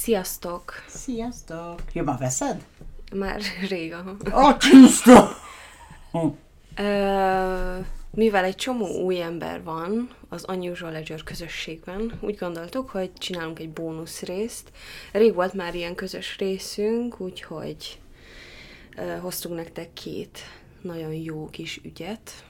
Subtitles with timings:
[0.00, 0.84] Sziasztok!
[0.88, 1.82] Sziasztok!
[1.92, 2.64] Jó, már veszed?
[3.14, 4.16] Már rég, aha.
[4.48, 5.36] A csúszta!
[6.76, 7.78] Ö,
[8.10, 13.70] mivel egy csomó új ember van az Unusual Ledger közösségben, úgy gondoltuk, hogy csinálunk egy
[13.70, 14.70] bónusz részt.
[15.12, 18.00] Rég volt már ilyen közös részünk, úgyhogy
[18.96, 20.38] ö, hoztunk nektek két
[20.80, 22.44] nagyon jó kis ügyet.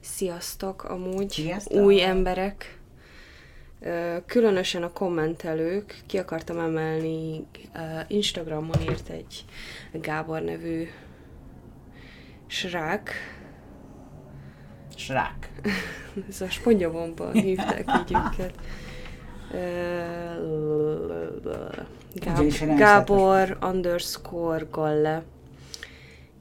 [0.00, 1.82] Sziasztok amúgy, Sziasztok!
[1.82, 2.78] új emberek.
[4.26, 7.46] Különösen a kommentelők, ki akartam emelni,
[8.06, 9.44] Instagramon írt egy
[9.92, 10.88] Gábor nevű
[12.46, 13.10] srác,
[14.96, 15.50] Srák.
[16.28, 18.54] ez a sponyabomba hívták így őket.
[22.76, 25.22] Gábor underscore Galle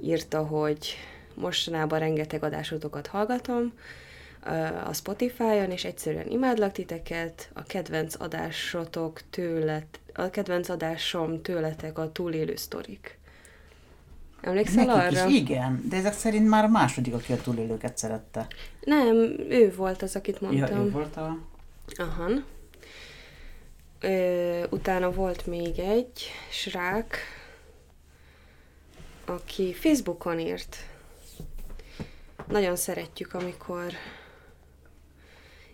[0.01, 0.95] írta, hogy
[1.33, 3.73] mostanában rengeteg adásotokat hallgatom
[4.85, 12.11] a Spotify-on, és egyszerűen imádlak titeket, a kedvenc adásotok tőlet, a kedvenc adásom tőletek a
[12.11, 13.17] túlélő sztorik.
[14.41, 15.27] Emlékszel Nekik arra?
[15.29, 18.47] is, igen, de ezek szerint már a második, aki a túlélőket szerette.
[18.81, 19.15] Nem,
[19.49, 20.85] ő volt az, akit Ja, mondtam.
[20.85, 21.37] ő volt a...
[21.95, 22.29] Aha.
[23.99, 26.21] Ö, utána volt még egy
[26.51, 27.15] srác,
[29.25, 30.77] aki Facebookon írt.
[32.47, 33.91] Nagyon szeretjük, amikor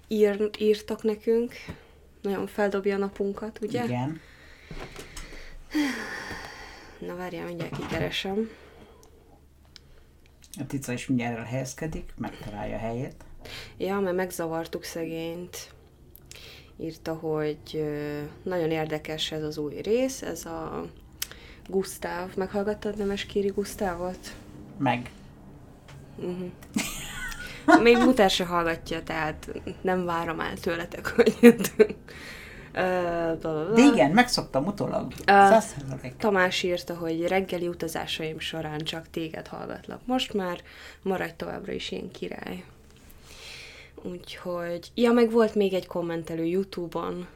[0.09, 1.53] ír, írtak nekünk.
[2.21, 3.83] Nagyon feldobja a napunkat, ugye?
[3.83, 4.19] Igen.
[6.99, 8.49] Na várjál, mindjárt kikeresem.
[10.59, 13.15] A tica is mindjárt elhelyezkedik, megtalálja a helyét.
[13.77, 15.73] Ja, mert megzavartuk szegényt.
[16.77, 17.83] Írta, hogy
[18.43, 20.85] nagyon érdekes ez az új rész, ez a
[21.67, 22.35] Gusztáv.
[22.35, 24.35] Meghallgattad Nemes Kiri Gusztávot?
[24.77, 25.11] Meg.
[27.83, 31.55] Még Mutár se hallgatja, tehát nem várom el tőletek, hogy...
[33.73, 35.13] De igen, megszoktam utólag.
[35.25, 36.15] Százalék.
[36.17, 40.01] Tamás írta, hogy reggeli utazásaim során csak téged hallgatlak.
[40.05, 40.61] Most már
[41.01, 42.63] maradj továbbra is ilyen király.
[44.03, 44.91] Úgyhogy...
[44.93, 47.27] Ja, meg volt még egy kommentelő YouTube-on.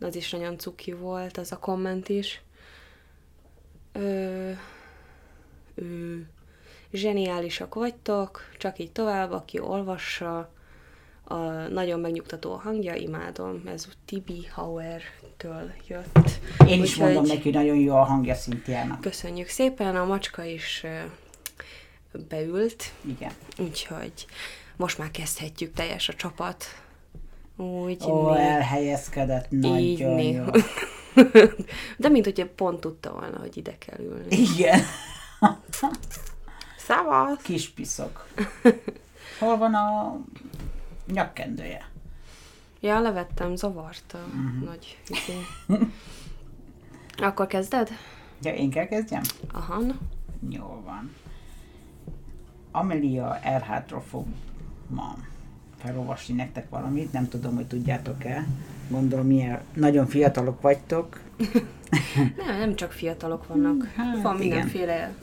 [0.00, 2.42] Az is nagyon cuki volt, az a komment is.
[3.92, 4.50] Ö,
[5.74, 6.14] ö,
[6.92, 10.50] zseniálisak vagytok, csak így tovább, aki olvassa.
[11.24, 11.34] A
[11.70, 13.62] nagyon megnyugtató hangja, imádom.
[13.66, 16.28] Ez Tibi Hauer-től jött.
[16.68, 19.00] Én is Úgyhogy- mondom neki, nagyon jó a hangja Szintiának.
[19.00, 20.84] Köszönjük szépen, a macska is
[22.28, 23.32] beült, Igen.
[23.58, 24.12] úgyhogy
[24.76, 26.64] most már kezdhetjük teljes a csapat.
[27.56, 29.58] Úgy Ó, né- elhelyezkedett, így
[29.98, 30.30] nagyon né.
[30.30, 30.44] jó.
[31.98, 34.36] De mint hogyha pont tudta volna, hogy ide kell ülni.
[34.36, 34.80] Igen.
[36.86, 37.42] Szavasz!
[37.42, 38.26] Kis piszok.
[39.38, 40.16] Hol van a
[41.12, 41.88] nyakkendője?
[42.80, 44.18] Ja, levettem, zavarta.
[44.32, 44.64] Mhm.
[44.64, 45.38] Nagy izé.
[47.16, 47.88] Akkor kezded?
[48.42, 49.22] Ja, én kell kezdjem?
[49.52, 49.80] Aha.
[50.48, 51.14] Jó van.
[52.70, 54.26] Amelia Earhart-ról fog
[54.86, 55.14] ma
[55.78, 58.46] felolvasni nektek valamit, nem tudom, hogy tudjátok-e.
[58.88, 61.20] Gondolom, milyen nagyon fiatalok vagytok.
[62.46, 63.84] Nem, nem csak fiatalok vannak.
[63.96, 65.14] Hát, Van mindenféle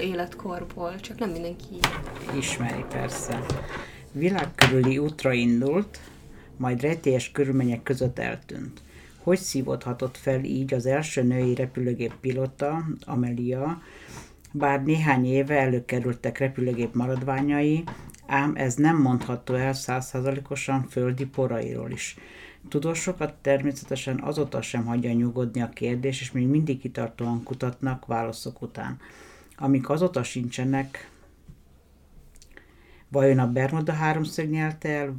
[0.00, 1.78] életkorból, csak nem mindenki.
[2.38, 3.40] Ismeri persze.
[4.12, 5.98] Világ körüli útra indult,
[6.56, 8.80] majd rejtélyes körülmények között eltűnt.
[9.22, 13.82] Hogy szívódhatott fel így az első női repülőgép pilota, Amelia,
[14.52, 17.84] bár néhány éve előkerültek repülőgép maradványai,
[18.26, 22.16] ám ez nem mondható el százszázalékosan földi porairól is.
[22.68, 28.98] Tudósokat természetesen azóta sem hagyja nyugodni a kérdés, és még mindig kitartóan kutatnak válaszok után.
[29.56, 31.10] Amik azóta sincsenek,
[33.08, 35.16] Vajon a Bermuda háromszög nyelte el,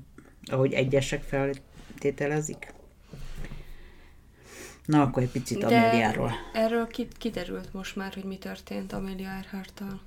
[0.51, 2.73] ahogy egyesek feltételezik?
[4.85, 6.31] Na, akkor egy picit Ameliáról.
[6.53, 10.01] erről ki- kiderült most már, hogy mi történt Amelia Earhart-tal.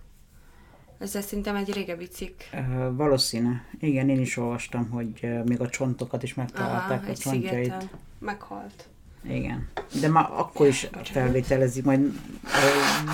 [0.99, 2.41] Ez szerintem egy régebbi cikk.
[2.53, 3.53] Uh, valószínű.
[3.79, 7.65] Igen, én is olvastam, hogy uh, még a csontokat is megtalálták, a egy csontjait.
[7.65, 7.89] szigeten.
[8.19, 8.89] Meghalt.
[9.29, 9.69] Igen.
[10.01, 12.21] De már akkor is felvételezik, majd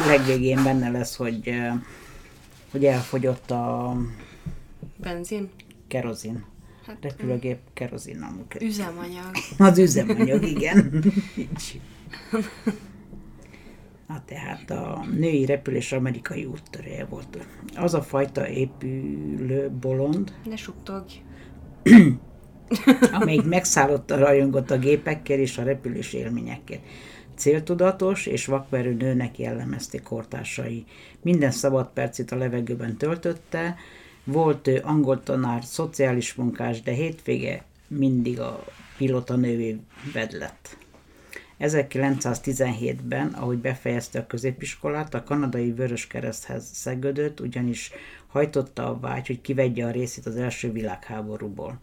[0.03, 1.55] a legvégén benne lesz, hogy,
[2.71, 3.97] hogy elfogyott a
[4.97, 5.51] Benzin?
[5.89, 6.45] kerozin.
[6.87, 8.63] Hát, Repülőgép kerozin amúgy.
[8.63, 9.31] Üzemanyag.
[9.59, 11.05] Az üzemanyag, igen.
[11.37, 11.81] Így.
[14.09, 17.47] Na tehát a női repülés amerikai úttörője volt.
[17.77, 21.13] Az a fajta épülő bolond, Ne suttogj.
[23.13, 26.79] amelyik megszállott a rajongott a gépekkel és a repülés élményekkel.
[27.37, 30.85] Céltudatos és vakverő nőnek jellemezték kortársai.
[31.23, 33.77] Minden szabad percét a levegőben töltötte,
[34.25, 38.65] volt ő angol tanár, szociális munkás, de hétvége mindig a
[38.97, 39.77] pilota nővé
[40.13, 40.77] vedlett.
[41.61, 47.91] 1917-ben, ahogy befejezte a középiskolát, a kanadai Vöröskereszthez szegődött, ugyanis
[48.27, 51.79] hajtotta a vágy, hogy kivegye a részét az első világháborúból,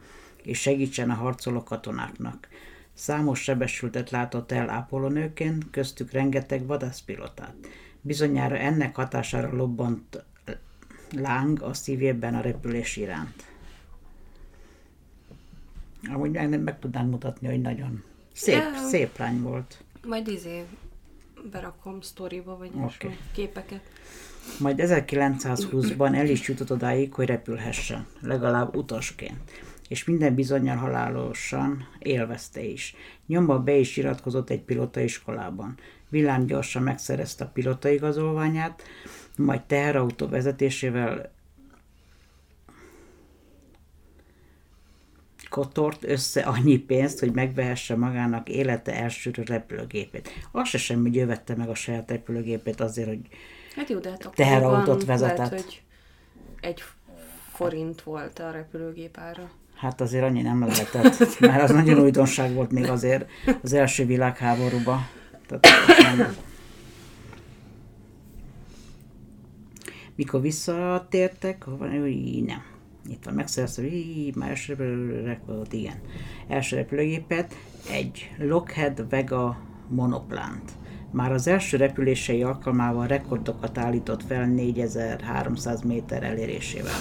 [0.45, 2.47] és segítsen a harcoló katonáknak.
[2.93, 7.55] Számos sebesültet látott el ápolónőként, köztük rengeteg vadászpilotát.
[8.01, 10.23] Bizonyára ennek hatására lobbant
[11.15, 13.43] láng a szívében a repülés iránt.
[16.13, 18.03] Amúgy meg, meg tudnánk mutatni, hogy nagyon
[18.33, 18.87] szép, Ja.
[18.89, 19.83] szép lány volt.
[20.07, 20.63] Majd izé
[21.51, 23.17] berakom sztoriba, vagy okay.
[23.31, 23.81] képeket.
[24.59, 29.51] Majd 1920-ban el is jutott odáig, hogy repülhessen, legalább utasként.
[29.93, 32.95] És minden bizonyal halálosan élvezte is.
[33.27, 35.77] Nyomba be is iratkozott egy pilotaiskolában.
[36.09, 38.83] Villám gyorsan megszerezte a pilotaigazolványát,
[39.37, 41.31] majd teherautó vezetésével
[45.49, 50.29] kotort össze annyi pénzt, hogy megvehesse magának élete első repülőgépét.
[50.51, 53.27] Az se semmi, hogy ő vette meg a saját repülőgépét azért, hogy
[53.75, 55.37] Hát jó, de hát Teherautót vezetett.
[55.37, 55.83] Lehet, hogy
[56.59, 56.83] egy
[57.51, 59.51] forint volt a repülőgép ára.
[59.75, 63.29] Hát azért annyi nem lehetett, mert az nagyon újdonság volt még azért
[63.61, 65.07] az első világháborúban.
[65.47, 66.35] Tehát nem.
[70.15, 72.63] Mikor visszatértek, hova, nem.
[73.09, 76.01] Itt van, megszerezte, így, már első repülőgépet, igen.
[76.47, 77.55] Első repülőgépet,
[77.91, 80.71] egy Lockheed Vega monoplánt.
[81.11, 86.99] Már az első repülései alkalmával rekordokat állított fel 4300 méter elérésével.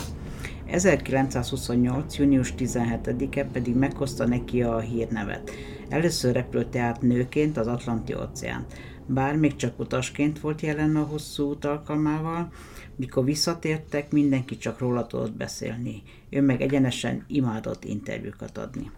[0.73, 2.17] 1928.
[2.19, 5.51] június 17-e pedig meghozta neki a hírnevet.
[5.89, 8.67] Először repült tehát nőként az Atlanti óceán.
[9.07, 12.53] Bár még csak utasként volt jelen a hosszú út alkalmával,
[12.97, 16.03] mikor visszatértek, mindenki csak róla tudott beszélni.
[16.31, 18.91] Ő meg egyenesen imádott interjúkat adni.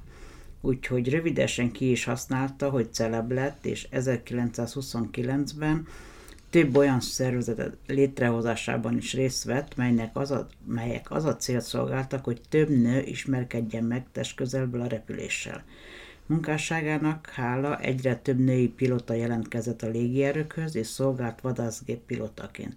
[0.60, 5.86] Úgyhogy rövidesen ki is használta, hogy celeb lett, és 1929-ben
[6.54, 12.24] több olyan szervezet létrehozásában is részt vett, melynek az a, melyek az a célt szolgáltak,
[12.24, 15.64] hogy több nő ismerkedjen meg testközelből a repüléssel.
[16.26, 22.74] Munkásságának hála egyre több női pilota jelentkezett a légierőkhöz, és szolgált vadászgép pilotaként.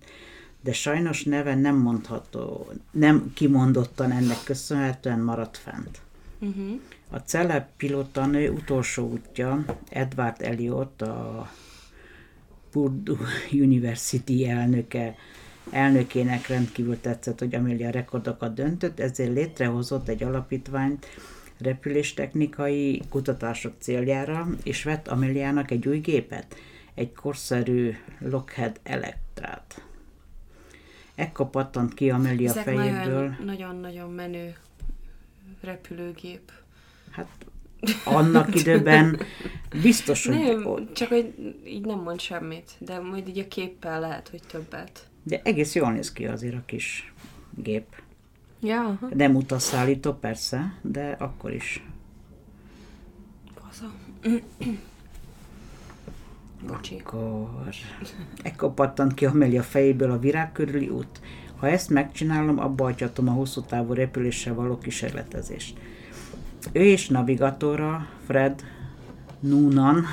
[0.61, 6.01] De sajnos neve nem mondható, nem kimondottan ennek köszönhetően maradt fent.
[6.39, 6.79] Uh-huh.
[7.09, 11.49] A celeb pilotanő utolsó útja Edward Elliot, a
[12.71, 15.15] Purdue University elnöke,
[15.71, 21.05] elnökének rendkívül tetszett, hogy Amelia rekordokat döntött, ezért létrehozott egy alapítványt
[21.59, 26.55] repüléstechnikai kutatások céljára, és vett Ameliának egy új gépet,
[26.93, 29.81] egy korszerű Lockheed Electrát.
[31.15, 32.91] Ekkor pattant ki Amelia Ezek fejéből.
[32.91, 34.55] nagyon- nagyon-nagyon menő
[35.61, 36.51] repülőgép.
[37.11, 37.27] Hát
[38.03, 39.19] annak időben
[39.81, 40.35] biztos, hogy...
[40.35, 41.33] Nem, csak hogy
[41.65, 45.07] így nem mond semmit, de majd így a képpel lehet, hogy többet.
[45.23, 47.13] De egész jól néz ki azért a kis
[47.55, 47.85] gép.
[48.59, 49.07] Ja, aha.
[49.15, 51.83] Nem utasszállító persze, de akkor is.
[53.55, 53.91] Faza.
[56.67, 57.01] Bocsi.
[57.05, 57.49] Akkor...
[58.41, 61.19] Ekkor pattant ki Amelia fejéből a virág körüli út.
[61.55, 65.77] Ha ezt megcsinálom, abba hagyhatom a hosszú távú repüléssel való kísérletezést.
[66.71, 68.63] Ő és navigatora Fred
[69.39, 70.05] Noonan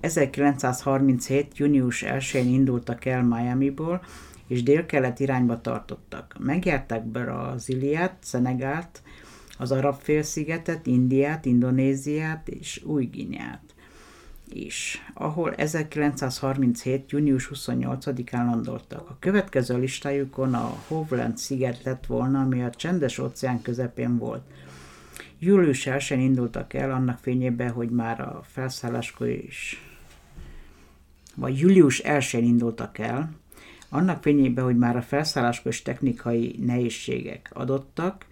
[0.00, 1.56] 1937.
[1.56, 4.04] június 1-én indultak el Miamiból,
[4.46, 6.36] és délkelet irányba tartottak.
[6.38, 9.02] Megjárták Brazíliát, Szenegált,
[9.58, 13.62] az arab félszigetet, Indiát, Indonéziát és Új-Gineát
[14.48, 17.10] is, ahol 1937.
[17.10, 19.10] június 28-án landoltak.
[19.10, 24.42] A következő listájukon a Hovland sziget lett volna, ami a csendes óceán közepén volt.
[25.38, 29.82] Július 1 indultak el, annak fényében, hogy már a felszálláskor is,
[31.34, 33.30] vagy július 1 indultak el,
[33.88, 38.26] annak fényében, hogy már a felszálláskor is technikai nehézségek adottak,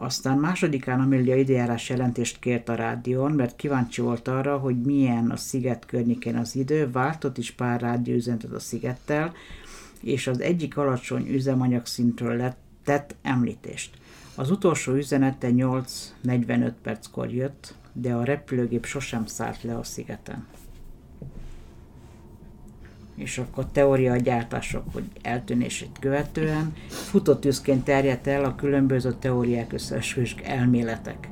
[0.00, 5.36] aztán másodikán Amelia időjárás jelentést kért a rádión, mert kíváncsi volt arra, hogy milyen a
[5.36, 9.32] sziget környékén az idő, váltott is pár rádióüzenetet a szigettel,
[10.00, 13.98] és az egyik alacsony üzemanyagszintről lett, tett említést.
[14.38, 20.46] Az utolsó üzenete 8.45 perckor jött, de a repülőgép sosem szállt le a szigeten.
[23.14, 30.34] És akkor teória a gyártások, hogy eltűnését követően futótűzként terjedt el a különböző teóriák összeesküvés
[30.44, 31.28] elméletek.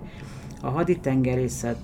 [0.60, 1.78] A haditengerészet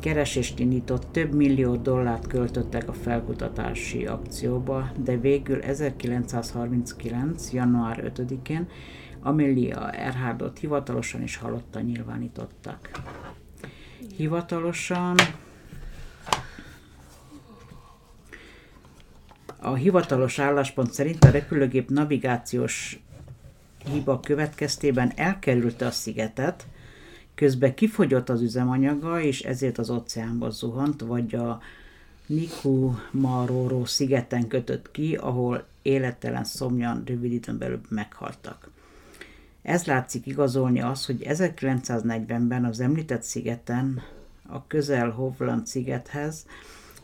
[0.00, 7.52] keresést indított, több millió dollárt költöttek a felkutatási akcióba, de végül 1939.
[7.52, 8.68] január 5-én
[9.26, 12.90] Amelia Erhardot hivatalosan is halottan nyilvánították.
[14.16, 15.16] Hivatalosan
[19.60, 23.00] a hivatalos álláspont szerint a repülőgép navigációs
[23.92, 26.66] hiba következtében elkerülte a szigetet,
[27.34, 31.60] közben kifogyott az üzemanyaga, és ezért az óceánba zuhant, vagy a
[32.26, 38.74] Niku Nikumaroro szigeten kötött ki, ahol élettelen szomjan rövid időn belül meghaltak.
[39.66, 44.02] Ez látszik igazolni az, hogy 1940-ben az említett szigeten,
[44.48, 46.46] a közel Hovland szigethez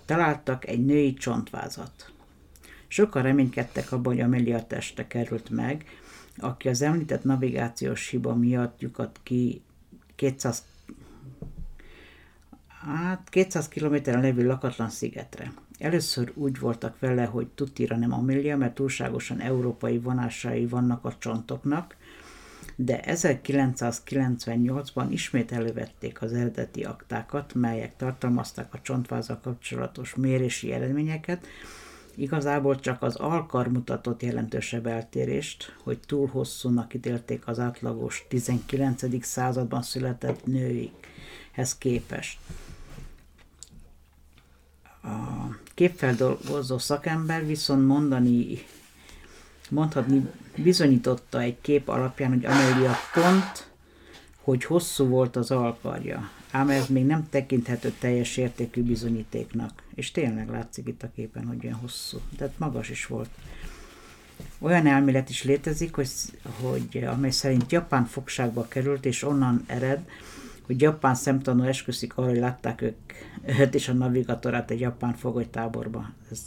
[0.05, 2.13] találtak egy női csontvázat.
[2.89, 5.85] Sokan reménykedtek abban, hogy Amelia teste került meg,
[6.37, 9.63] aki az említett navigációs hiba miatt lyukat ki
[10.15, 10.63] 200
[12.67, 15.53] hát 200 kilométeren levő lakatlan szigetre.
[15.79, 21.97] Először úgy voltak vele, hogy tutira nem Amelia, mert túlságosan európai vonásai vannak a csontoknak,
[22.77, 31.47] de 1998-ban ismét elővették az eredeti aktákat, melyek tartalmazták a csontvázzal kapcsolatos mérési eredményeket,
[32.15, 39.25] Igazából csak az alkar mutatott jelentősebb eltérést, hogy túl hosszúnak ítélték az átlagos 19.
[39.25, 42.39] században született nőihez képest.
[45.03, 45.09] A
[45.75, 48.59] képfeldolgozó szakember viszont mondani,
[49.73, 53.71] mondhatni bizonyította egy kép alapján, hogy Amelia pont,
[54.43, 59.83] hogy hosszú volt az alkarja ám ez még nem tekinthető teljes értékű bizonyítéknak.
[59.95, 62.19] És tényleg látszik itt a képen, hogy olyan hosszú.
[62.37, 63.29] Tehát magas is volt.
[64.59, 66.09] Olyan elmélet is létezik, hogy,
[66.61, 70.09] hogy amely szerint Japán fogságba került, és onnan ered,
[70.63, 73.13] hogy japán szemtanú esküszik arra, hogy látták ők,
[73.59, 76.11] őt és a navigatorát egy japán fogolytáborba.
[76.31, 76.41] Ez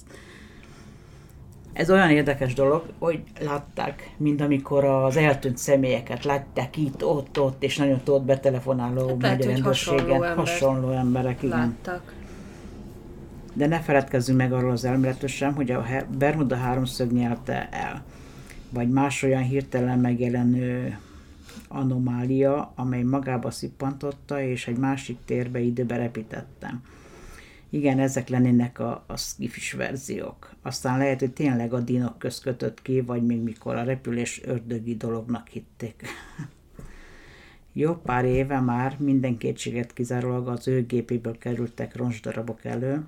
[1.75, 7.63] ez olyan érdekes dolog, hogy látták, mint amikor az eltűnt személyeket látták itt, ott, ott,
[7.63, 11.58] és nagyon ott betelefonáló hát lehet, hogy hasonló, ember hasonló emberek, igen.
[11.58, 12.13] Láttak.
[13.53, 15.86] De ne feledkezzünk meg arról az elméletről sem, hogy a
[16.17, 18.03] Bermuda háromszög nyelte el.
[18.70, 21.00] Vagy más olyan hirtelen megjelenő
[21.67, 26.82] anomália, amely magába szippantotta, és egy másik térbe időbe repítettem
[27.75, 30.55] igen, ezek lennének a, a skifis verziók.
[30.62, 34.96] Aztán lehet, hogy tényleg a dinok köz kötött ki, vagy még mikor a repülés ördögi
[34.96, 36.03] dolognak hitték.
[37.74, 43.05] Jó pár éve már minden kétséget kizárólag az ő gépéből kerültek roncsdarabok elő.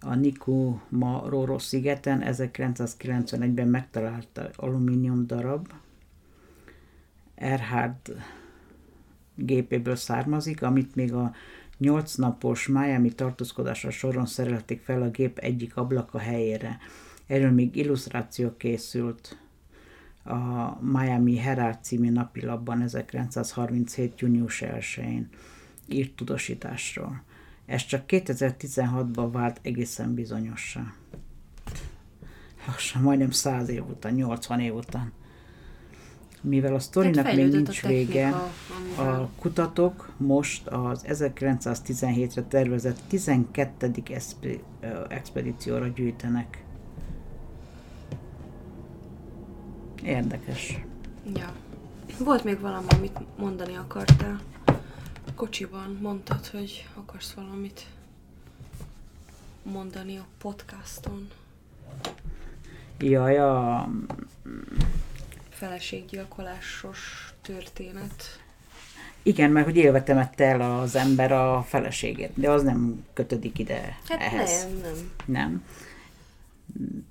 [0.00, 5.72] A Niku Maroro szigeten 1991-ben megtalálta alumínium darab,
[7.34, 8.16] Erhard
[9.34, 11.34] gépéből származik, amit még a
[11.78, 16.78] Nyolc napos Miami tartózkodásra soron szerelték fel a gép egyik ablaka helyére.
[17.26, 19.38] Erről még illusztráció készült
[20.24, 24.20] a Miami Herald című napilapban 1937.
[24.20, 25.28] június 1-én
[25.88, 27.22] írt tudósításról.
[27.66, 30.92] Ez csak 2016-ban vált egészen bizonyossá.
[32.66, 35.12] Lassan majdnem 100 év után, 80 év után
[36.44, 38.28] mivel a sztorinak hát még nincs a vége,
[38.98, 43.92] a kutatók most az 1917-re tervezett 12.
[45.08, 46.64] expedícióra gyűjtenek.
[50.02, 50.80] Érdekes.
[51.34, 51.52] Ja.
[52.18, 54.40] Volt még valami, amit mondani akartál?
[55.34, 57.86] Kocsiban mondtad, hogy akarsz valamit
[59.62, 61.28] mondani a podcaston.
[62.98, 63.88] Jaj, a
[65.64, 68.42] feleséggyilkolásos történet.
[69.22, 73.98] Igen, mert hogy élve temette el az ember a feleségét, de az nem kötődik ide
[74.08, 74.62] hát ehhez.
[74.62, 75.12] nem, nem.
[75.24, 75.64] Nem.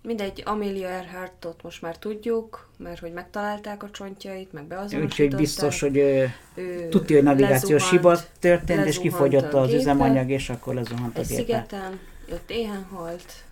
[0.01, 5.11] Mindegy, Amelia Earhartot most már tudjuk, mert hogy megtalálták a csontjait, meg beazonosították.
[5.11, 10.49] Úgyhogy biztos, hogy ő, ő tudja, hogy navigációs hiba történt, és kifogyott az üzemanyag, és
[10.49, 11.33] akkor lezuhant a gépe.
[11.33, 11.99] szigeten,
[12.31, 13.43] ott éhen halt,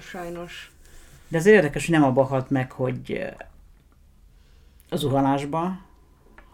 [0.00, 0.72] sajnos.
[1.28, 3.24] De ez érdekes, hogy nem abba halt meg, hogy
[4.96, 5.78] zuhanásba,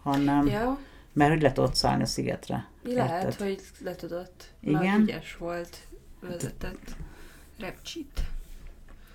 [0.02, 0.78] hanem ja.
[1.12, 2.68] mert hogy le tudott szállni a szigetre.
[2.82, 3.46] Lehet, Érted?
[3.46, 4.50] hogy le tudott.
[4.60, 5.00] Igen.
[5.00, 5.86] ügyes volt,
[6.20, 6.96] vezetett
[7.58, 8.22] repcsit.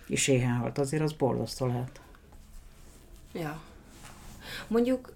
[0.08, 2.02] És éhen halt, azért az borzasztó lehet.
[3.34, 3.62] Ja.
[4.68, 5.14] Mondjuk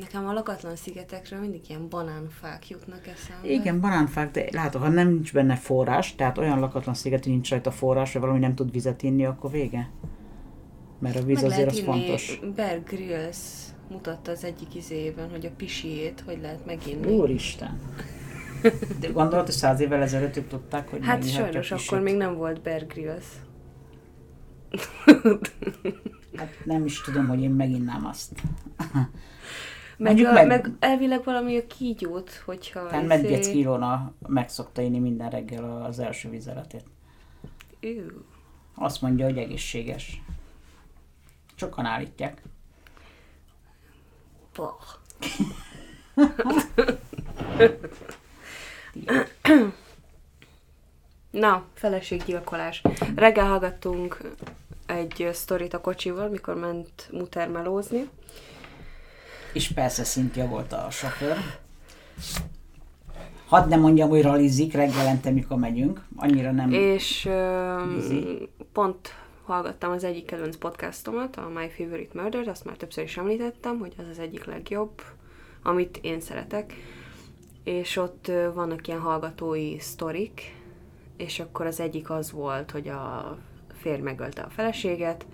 [0.00, 3.48] Nekem a lakatlan szigetekről mindig ilyen banánfák jutnak eszembe.
[3.48, 7.50] Igen, banánfák, de látod, ha nem nincs benne forrás, tehát olyan lakatlan sziget, hogy nincs
[7.50, 9.90] rajta forrás, vagy valami nem tud vizet inni, akkor vége.
[10.98, 12.40] Mert a víz Meg azért az fontos.
[12.54, 13.38] Bear Grylls
[13.88, 17.12] mutatta az egyik izében, hogy a pisiét hogy lehet meginni.
[17.12, 17.80] Úristen!
[19.00, 22.62] De gondolod, hogy száz évvel ezelőtt ők tudták, hogy Hát sajnos akkor még nem volt
[22.62, 23.26] Bear Grylls.
[26.36, 28.32] hát nem is tudom, hogy én meginnám azt.
[29.98, 30.46] Meg, a, meg...
[30.46, 32.86] meg elvileg valami a kígyót, hogyha...
[32.86, 33.14] Tehát izé...
[33.14, 36.84] Medgec meg szokta inni minden reggel az első vizeletét.
[37.80, 38.06] Ew.
[38.74, 40.22] Azt mondja, hogy egészséges.
[41.56, 42.42] Sokan állítják.
[44.54, 44.74] Bah.
[51.30, 52.82] Na, feleséggyilkolás.
[53.14, 54.20] Reggel hallgattunk
[54.86, 58.08] egy sztorit a kocsival, mikor ment mutermelózni.
[59.52, 61.36] És persze Cynthia volt a sofőr.
[63.46, 66.04] Hadd ne mondjam, hogy ralizik reggelente, mikor megyünk.
[66.16, 66.72] Annyira nem...
[66.72, 67.82] És ö,
[68.72, 69.14] pont
[69.46, 73.94] hallgattam az egyik kedvenc podcastomat, a My Favorite Murder, azt már többször is említettem, hogy
[73.98, 75.02] az az egyik legjobb,
[75.62, 76.72] amit én szeretek.
[77.64, 80.54] És ott vannak ilyen hallgatói sztorik,
[81.16, 83.38] és akkor az egyik az volt, hogy a
[83.74, 85.26] férj megölte a feleséget,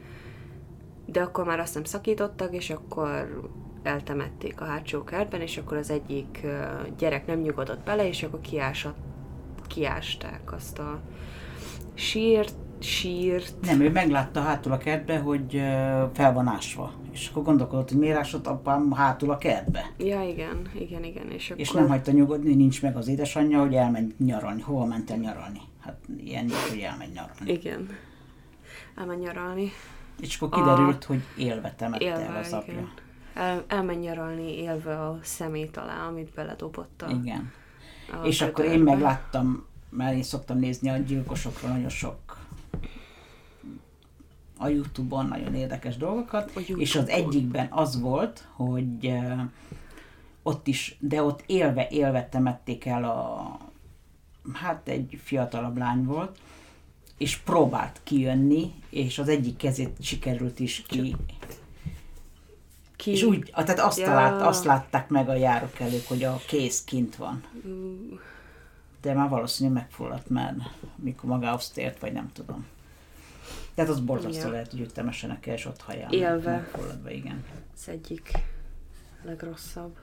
[1.07, 3.43] de akkor már azt nem szakítottak, és akkor
[3.83, 6.47] eltemették a hátsó kertben, és akkor az egyik
[6.99, 8.95] gyerek nem nyugodott bele, és akkor kiásat,
[9.67, 11.01] kiásták azt a
[11.95, 13.55] sírt, sírt.
[13.63, 15.51] Nem, ő meglátta hátul a kertbe, hogy
[16.13, 16.93] fel van ásva.
[17.13, 19.91] És akkor gondolkodott, hogy miért ásott apám hátul a kertbe.
[19.99, 21.31] Ja, igen, igen, igen.
[21.31, 21.61] És, akkor...
[21.61, 24.61] És nem hagyta nyugodni, nincs meg az édesanyja, hogy elmegy nyaralni.
[24.61, 25.61] Hova ment el nyaralni?
[25.81, 27.53] Hát ilyen nincs, hogy elmegy nyaralni.
[27.53, 27.89] Igen.
[28.97, 29.71] Elmen nyaralni.
[30.21, 32.73] És akkor kiderült, hogy élve temette el Élve, az apja.
[32.73, 32.89] igen.
[33.35, 37.53] El, elmen nyaralni élve a szemét alá, amit beledobott a, Igen.
[38.23, 42.37] a És akkor én megláttam, mert én szoktam nézni a gyilkosokról nagyon sok
[44.63, 49.13] a Youtube-on nagyon érdekes dolgokat, és az egyikben az volt, hogy
[50.43, 53.57] ott is, de ott élve, élve temették el a,
[54.53, 56.39] hát egy fiatalabb lány volt,
[57.19, 61.17] és próbált kijönni, és az egyik kezét sikerült is ki.
[62.97, 63.11] Ki...
[63.11, 64.15] És úgy, tehát azt, Ja.
[64.15, 67.45] lát, azt látták meg a járókelők, hogy a kéz kint van.
[67.67, 68.13] Mm,
[69.01, 70.55] De már valószínűleg megfulladt már,
[70.97, 72.67] mikor magához tért, vagy nem tudom.
[73.75, 76.51] Tehát az borzasztó lehet, hogy ők temessenek el, és ott haján Élve.
[76.51, 77.45] megfulladva, igen.
[77.75, 78.31] Az egyik
[79.23, 79.97] legrosszabb.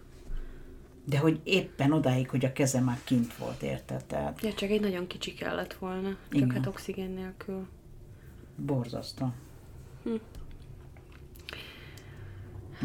[1.05, 4.05] De hogy éppen odáig, hogy a keze már kint volt, érted?
[4.05, 6.07] Tehát Ja, csak egy nagyon kicsi kellett volna.
[6.09, 6.51] Csak Igen.
[6.51, 7.67] hát oxigén nélkül.
[8.55, 9.33] borzasztó.
[10.03, 10.09] Hm.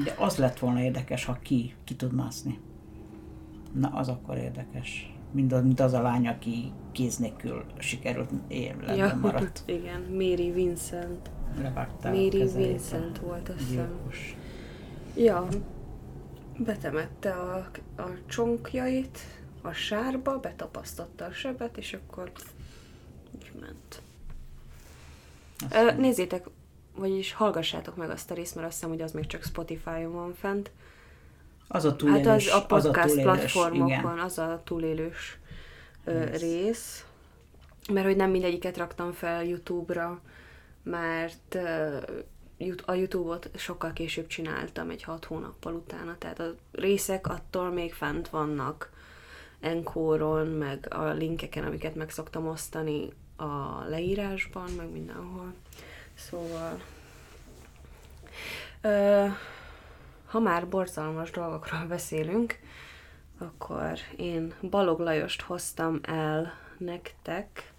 [0.04, 2.58] De az lett volna érdekes, ha ki, ki tud mászni.
[3.72, 5.13] Na, az akkor érdekes.
[5.34, 9.62] Mint az, mint az a lány, aki kéz nélkül sikerült életben Ja, maradt.
[9.78, 10.00] igen.
[10.00, 11.30] Mary Vincent.
[11.62, 14.00] Levágták Mary a Vincent volt, azt hiszem.
[15.16, 15.48] Ja,
[16.58, 19.18] betemette a, a csonkjait
[19.62, 22.32] a sárba, betapasztotta a sebet, és akkor
[23.34, 24.02] így ment.
[25.70, 26.46] Azt Ö, nézzétek,
[26.96, 30.34] vagyis hallgassátok meg azt a részt, mert azt hiszem, hogy az még csak Spotify-on van
[30.34, 30.70] fent.
[31.68, 34.18] Az a Hát túlélős, az a podcast az a túlélős, platformokon, igen.
[34.18, 35.38] az a túlélős
[36.04, 36.40] ö, Rész.
[36.40, 37.04] rész.
[37.92, 40.20] Mert hogy nem mindegyiket raktam fel YouTube-ra,
[40.82, 41.96] mert ö,
[42.84, 48.28] a YouTube-ot sokkal később csináltam, egy hat hónappal utána, tehát a részek attól még fent
[48.28, 48.92] vannak
[49.60, 55.52] Enkoron, meg a linkeken, amiket meg szoktam osztani a leírásban, meg mindenhol.
[56.14, 56.80] Szóval...
[58.80, 59.26] Ö,
[60.34, 62.58] ha már borzalmas dolgokról beszélünk,
[63.38, 67.72] akkor én Balog Lajost hoztam el nektek.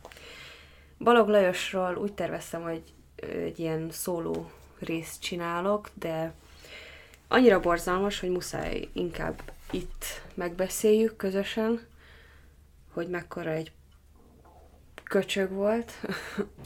[0.97, 2.81] Balog Lajosról úgy terveztem, hogy
[3.15, 6.33] egy ilyen szóló részt csinálok, de
[7.27, 9.41] annyira borzalmas, hogy muszáj inkább
[9.71, 11.79] itt megbeszéljük közösen,
[12.93, 13.71] hogy mekkora egy
[15.03, 15.91] köcsög volt.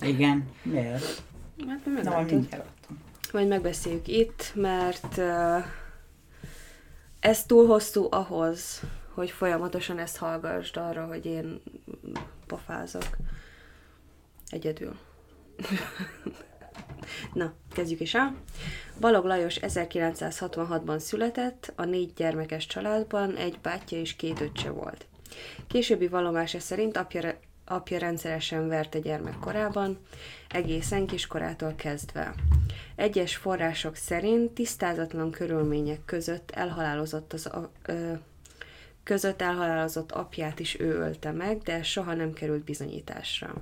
[0.02, 1.24] Igen, miért?
[1.68, 2.32] Hát Na, majd meglátod.
[2.32, 3.00] mindjárt adtam.
[3.34, 5.64] Majd megbeszéljük itt, mert uh,
[7.20, 8.82] ez túl hosszú ahhoz,
[9.14, 11.62] hogy folyamatosan ezt hallgassd arra, hogy én
[12.48, 13.18] pofázok.
[14.50, 14.96] Egyedül.
[17.34, 18.36] Na, kezdjük is el.
[19.00, 25.06] Balog Lajos 1966-ban született, a négy gyermekes családban egy bátyja és két öccse volt.
[25.68, 29.98] Későbbi vallomása szerint apja, apja rendszeresen verte gyermekkorában,
[30.50, 32.34] egészen kiskorától kezdve.
[32.96, 38.14] Egyes források szerint tisztázatlan körülmények között elhalálozott az a, ö,
[39.04, 43.54] között elhalálozott apját is ő ölte meg, de soha nem került bizonyításra.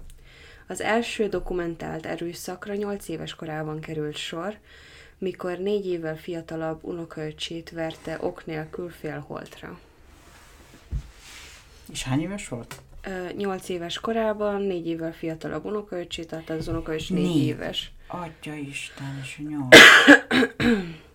[0.68, 4.58] Az első dokumentált erőszakra 8 éves korában került sor,
[5.18, 9.80] mikor négy évvel fiatalabb unokaöcsét verte ok nélkül félholtra.
[11.92, 12.82] És hány éves volt?
[13.08, 17.44] Ö, Nyolc éves korában, négy évvel fiatalabb unokaöcsét, tehát az unokaöcs négy Négy.
[17.46, 17.92] éves.
[18.08, 19.78] Atya Isten, és nyolc.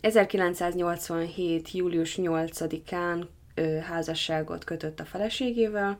[0.00, 1.70] 1987.
[1.72, 5.98] július 8-án ö, házasságot kötött a feleségével.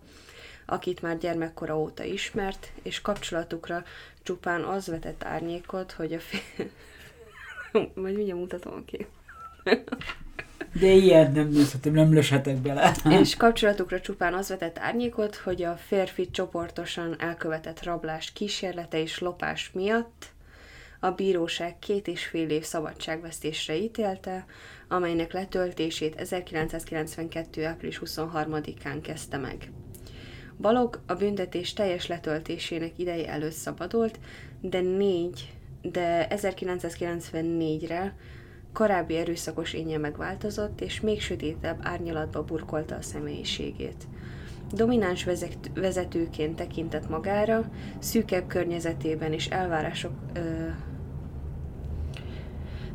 [0.66, 3.84] akit már gyermekkora óta ismert, és kapcsolatukra
[4.22, 6.66] csupán az vetett árnyékot, hogy a fél...
[7.94, 9.06] Majd mindjárt mutatom ki.
[10.72, 12.94] De ilyen nem nézhetem, nem löshetek bele.
[13.20, 19.70] és kapcsolatukra csupán az vetett árnyékot, hogy a férfi csoportosan elkövetett rablás kísérlete és lopás
[19.74, 20.32] miatt
[21.00, 24.44] a bíróság két és fél év szabadságvesztésre ítélte,
[24.88, 27.66] amelynek letöltését 1992.
[27.66, 29.70] április 23-án kezdte meg.
[30.60, 34.18] Balog a büntetés teljes letöltésének ideje előtt szabadult,
[34.60, 35.52] de négy,
[35.82, 38.14] de 1994-re
[38.72, 44.06] korábbi erőszakos énje megváltozott, és még sötétebb árnyalatba burkolta a személyiségét.
[44.72, 50.66] Domináns vezet, vezetőként tekintett magára, szűkebb környezetében és elvárások ö,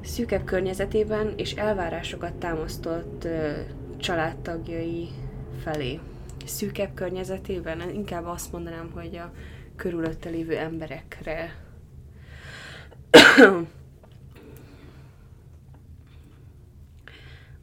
[0.03, 3.51] szűkebb környezetében és elvárásokat támasztott ö,
[3.97, 5.07] családtagjai
[5.63, 5.99] felé.
[6.45, 7.89] Szűkebb környezetében?
[7.93, 9.31] Inkább azt mondanám, hogy a
[9.75, 11.55] körülötte lévő emberekre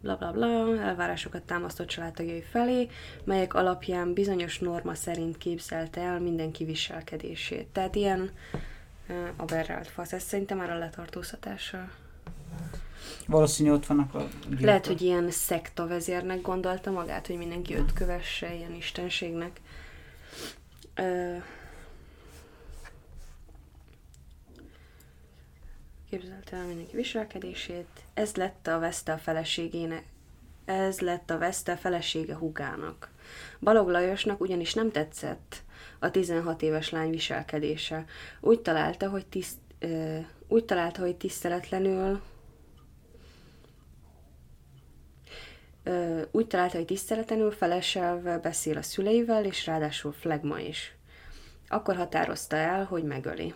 [0.02, 2.88] bla bla bla, elvárásokat támasztott családtagjai felé,
[3.24, 7.66] melyek alapján bizonyos norma szerint képzelte el mindenki viselkedését.
[7.66, 8.30] Tehát ilyen
[9.08, 10.12] uh, aberrált fasz.
[10.12, 11.90] Ez szerintem már a letartóztatása.
[13.26, 14.60] Valószínű ott vannak a gyilkok.
[14.60, 19.60] Lehet, hogy ilyen szekta vezérnek gondolta magát, hogy mindenki őt kövesse, ilyen istenségnek.
[20.94, 21.36] Ö...
[26.10, 28.01] Képzelte el mindenki viselkedését.
[28.14, 30.04] Ez lett a veszte a feleségének.
[30.64, 33.10] Ez lett a veszte a felesége húgának.
[33.60, 35.62] Balog Lajosnak ugyanis nem tetszett
[35.98, 38.04] a 16 éves lány viselkedése.
[38.40, 42.20] Úgy találta, hogy tiszt, ö, úgy találta, hogy tiszteletlenül
[45.84, 50.94] Ö, úgy találta, hogy tiszteletlenül feleselve beszél a szüleivel, és ráadásul flagma is.
[51.68, 53.54] Akkor határozta el, hogy megöli.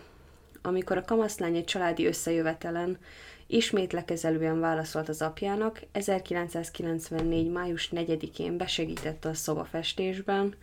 [0.61, 2.97] Amikor a kamaszlány egy családi összejövetelen
[3.47, 7.49] ismét lekezelően válaszolt az apjának, 1994.
[7.49, 10.55] május 4-én besegítette a szobafestésben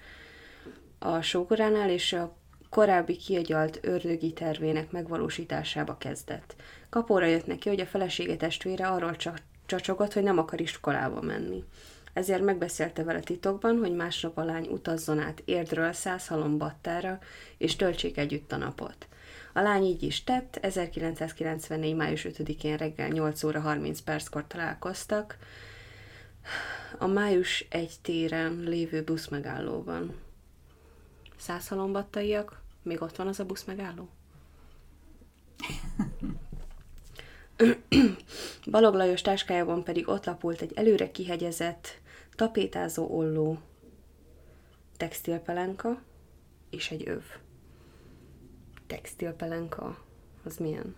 [0.99, 2.37] a sógoránál, és a
[2.71, 6.55] korábbi kiagyalt ördögi tervének megvalósításába kezdett.
[6.91, 11.65] Kapóra jött neki, hogy a felesége testvére arról csak csacsogott, hogy nem akar iskolába menni.
[12.13, 17.19] Ezért megbeszélte vele titokban, hogy másnap a lány utazzon át Érdről száz halombattára,
[17.59, 19.07] és töltsék együtt a napot.
[19.57, 21.95] A lány így is tett, 1994.
[21.95, 25.39] május 5-én reggel 8 óra 30 perckor találkoztak
[26.99, 30.15] a május egy téren lévő buszmegállóban.
[31.37, 32.61] Száz halombattaiak?
[32.83, 34.09] Még ott van az a buszmegálló?
[38.71, 42.01] Balog Lajos táskájában pedig ott lapult egy előre kihegyezett,
[42.35, 43.59] tapétázó olló,
[44.97, 46.03] textilpelenka
[46.71, 47.23] és egy öv.
[48.87, 49.97] Textilpelenka,
[50.45, 50.95] az milyen?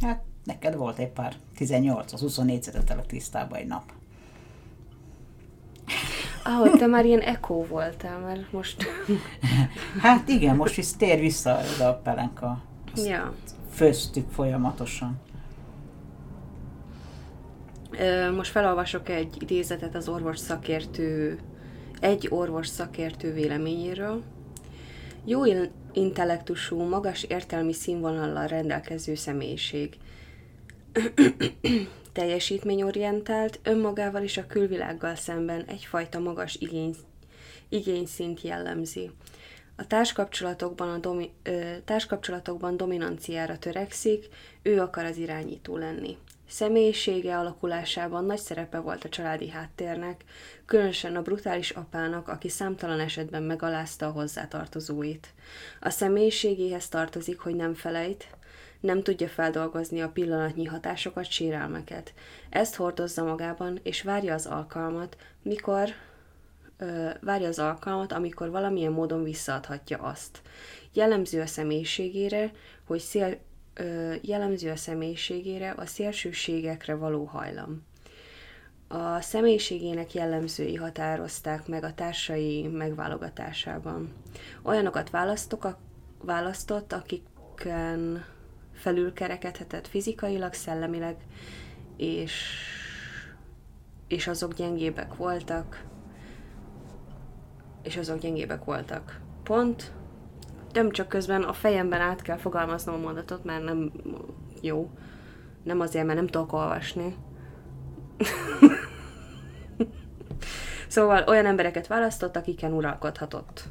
[0.00, 3.92] Hát neked volt egy pár 18, az 24 szedettelek tisztába egy nap.
[6.44, 8.86] Ahogy te már ilyen eko voltál, mert most...
[10.02, 12.62] Hát igen, most is tér vissza oda a pelenka.
[12.92, 13.34] Azt ja.
[13.70, 15.20] Főztük folyamatosan.
[18.36, 21.38] Most felolvasok egy idézetet az orvos szakértő,
[22.00, 24.22] egy orvos szakértő véleményéről.
[25.24, 29.96] Jó in- intellektusú, magas értelmi színvonallal rendelkező személyiség.
[32.12, 36.96] Teljesítményorientált, önmagával és a külvilággal szemben egyfajta magas igény,
[37.68, 39.10] igényszint jellemzi.
[39.76, 44.28] A társkapcsolatokban, a domi, ö, társkapcsolatokban dominanciára törekszik,
[44.62, 46.16] ő akar az irányító lenni.
[46.50, 50.24] Személyisége alakulásában nagy szerepe volt a családi háttérnek,
[50.66, 55.28] különösen a brutális apának, aki számtalan esetben megalázta a hozzátartozóit.
[55.80, 58.26] A személyiségéhez tartozik, hogy nem felejt,
[58.80, 62.12] nem tudja feldolgozni a pillanatnyi hatásokat, sérelmeket.
[62.48, 65.88] Ezt hordozza magában, és várja az alkalmat, mikor
[66.78, 70.40] ö, várja az alkalmat, amikor valamilyen módon visszaadhatja azt.
[70.92, 72.50] Jellemző a személyiségére,
[72.84, 73.38] hogy szél,
[74.20, 77.82] jellemző a személyiségére a szélsőségekre való hajlam.
[78.88, 84.12] A személyiségének jellemzői határozták meg a társai megválogatásában.
[84.62, 85.78] Olyanokat választok, a,
[86.22, 88.24] választott, akiken
[88.72, 91.16] felülkerekedhetett fizikailag, szellemileg,
[91.96, 92.42] és,
[94.08, 95.84] és azok gyengébbek voltak,
[97.82, 99.20] és azok gyengébbek voltak.
[99.42, 99.92] Pont.
[100.72, 103.92] Nem csak közben a fejemben át kell fogalmaznom a mondatot, mert nem
[104.60, 104.90] jó.
[105.62, 107.16] Nem azért, mert nem tudok olvasni.
[110.88, 113.62] szóval olyan embereket választott, akiken uralkodhatott.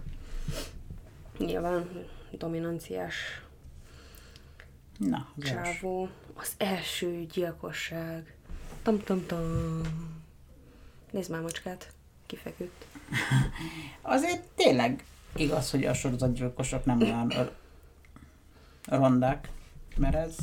[1.38, 1.90] Nyilván
[2.32, 3.42] dominanciás
[4.98, 5.72] Na, az első.
[5.72, 6.10] csávó.
[6.34, 8.36] Az első gyilkosság.
[8.84, 9.82] Tam tam tam.
[11.12, 11.94] Nézd már macskát.
[12.26, 12.86] Kifeküdt.
[14.02, 15.04] Azért tényleg
[15.36, 17.34] igaz, hogy a sorozatgyilkosok nem olyan
[18.86, 19.50] rondák,
[19.98, 20.36] mert ez...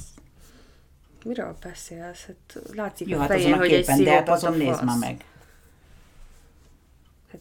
[1.25, 2.27] Miről beszélsz?
[2.27, 4.99] Hát látszik Jó, a hát fején, a hogy egy képen, de hát azon nézd már
[4.99, 5.25] meg.
[7.31, 7.40] Hát,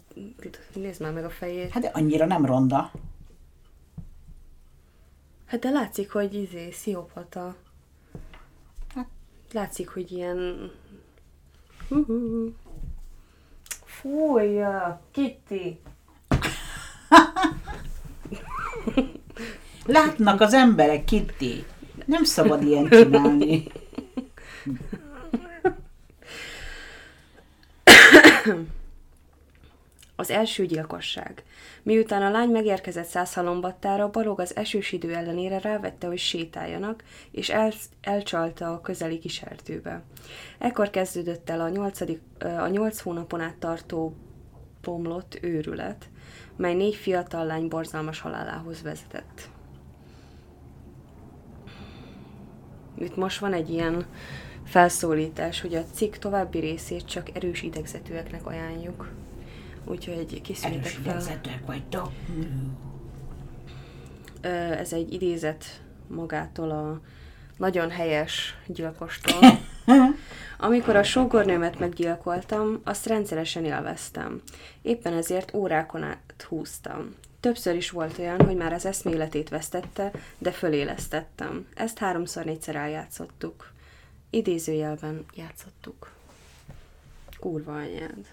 [0.73, 1.71] nézd már meg a fejét.
[1.71, 2.91] Hát de annyira nem ronda.
[5.45, 7.55] Hát de látszik, hogy izé, sziopata.
[8.95, 9.09] Hát-
[9.51, 10.71] Látszik, hogy ilyen...
[13.85, 15.79] Fújja, Kitty!
[19.85, 21.65] Látnak az emberek, Kitty.
[22.05, 23.63] Nem szabad ilyen csinálni.
[30.15, 31.43] Az első gyilkosság.
[31.83, 37.71] Miután a lány megérkezett százhalombattára, Balog az esős idő ellenére rávette, hogy sétáljanak, és el,
[38.01, 40.01] elcsalta a közeli kiserdőbe.
[40.57, 44.15] Ekkor kezdődött el a, nyolcadik, a nyolc hónapon át tartó
[44.81, 46.09] bomlott őrület,
[46.55, 49.49] mely négy fiatal lány borzalmas halálához vezetett.
[52.99, 54.05] Itt most van egy ilyen
[54.65, 59.09] felszólítás, hogy a cikk további részét csak erős idegzetűeknek ajánljuk.
[59.85, 61.11] Úgyhogy készüljétek Erős fel.
[61.11, 62.11] idegzetőek vagytok.
[64.79, 65.65] Ez egy idézet
[66.07, 67.01] magától a
[67.57, 69.39] nagyon helyes gyilkostól.
[70.57, 74.41] Amikor a sógornőmet meggyilkoltam, azt rendszeresen élveztem.
[74.81, 77.15] Éppen ezért órákon át húztam.
[77.45, 81.67] Többször is volt olyan, hogy már az eszméletét vesztette, de fölélesztettem.
[81.75, 83.71] Ezt háromszor-négyszer eljátszottuk.
[84.29, 86.11] Idézőjelben játszottuk.
[87.39, 88.27] Kurva anyád.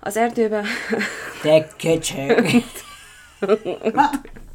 [0.00, 0.64] Az erdőben...
[1.42, 2.50] Te kecseg.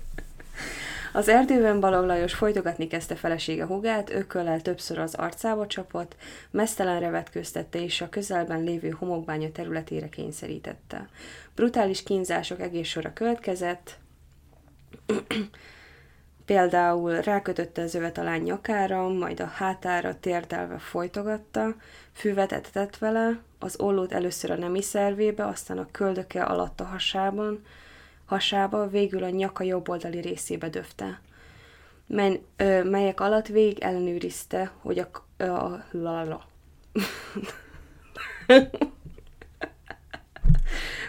[1.14, 6.16] Az erdőben Balog Lajos folytogatni kezdte felesége hugát, ököllel többször az arcába csapott,
[6.52, 11.10] mesztelenre vetköztette és a közelben lévő homokbánya területére kényszerítette.
[11.56, 13.98] Brutális kínzások egész sora következett,
[16.46, 21.76] Például rákötötte az övet a lány nyakára, majd a hátára térdelve folytogatta,
[22.14, 27.66] füvet etetett vele, az ollót először a nemi szervébe, aztán a köldöke alatt a hasában,
[28.28, 31.22] hasába, végül a nyaka jobb oldali részébe döfte.
[32.08, 36.46] Men, ö, melyek alatt végig ellenőrizte, hogy a, ö, a la,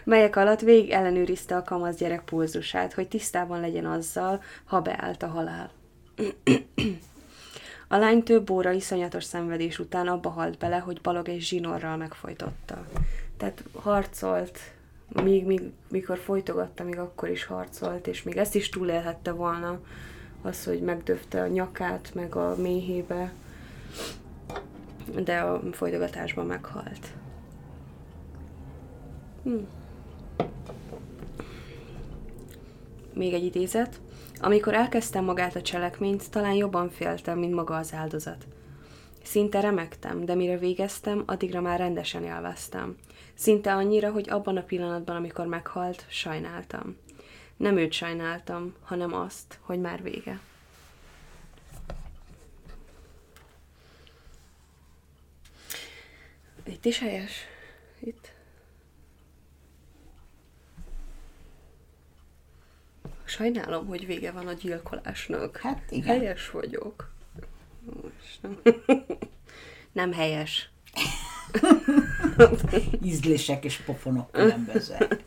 [0.05, 5.27] melyek alatt végig ellenőrizte a kamasz gyerek pulzusát, hogy tisztában legyen azzal, ha beállt a
[5.27, 5.71] halál.
[7.89, 12.87] A lány több óra iszonyatos szenvedés után abba halt bele, hogy balog egy zsinorral megfojtotta.
[13.37, 14.59] Tehát harcolt,
[15.09, 19.81] míg, míg, mikor folytogatta, még akkor is harcolt, és még ezt is túlélhette volna,
[20.43, 23.33] az, hogy megdöfte a nyakát, meg a méhébe,
[25.25, 27.07] de a folytogatásban meghalt.
[29.43, 29.57] Hm.
[33.13, 34.01] Még egy idézet.
[34.41, 38.47] Amikor elkezdtem magát a cselekményt, talán jobban féltem, mint maga az áldozat.
[39.23, 42.97] Szinte remektem, de mire végeztem, addigra már rendesen élveztem.
[43.39, 46.97] Szinte annyira, hogy abban a pillanatban, amikor meghalt, sajnáltam.
[47.57, 50.41] Nem őt sajnáltam, hanem azt, hogy már vége.
[56.65, 57.33] Itt is helyes.
[57.99, 58.33] Itt.
[63.25, 65.57] Sajnálom, hogy vége van a gyilkolásnak.
[65.57, 66.19] Hát igen.
[66.19, 67.11] Helyes vagyok.
[68.03, 68.61] Most nem.
[69.93, 70.71] nem helyes.
[73.03, 75.23] Ízlések és pofonok különbözőek.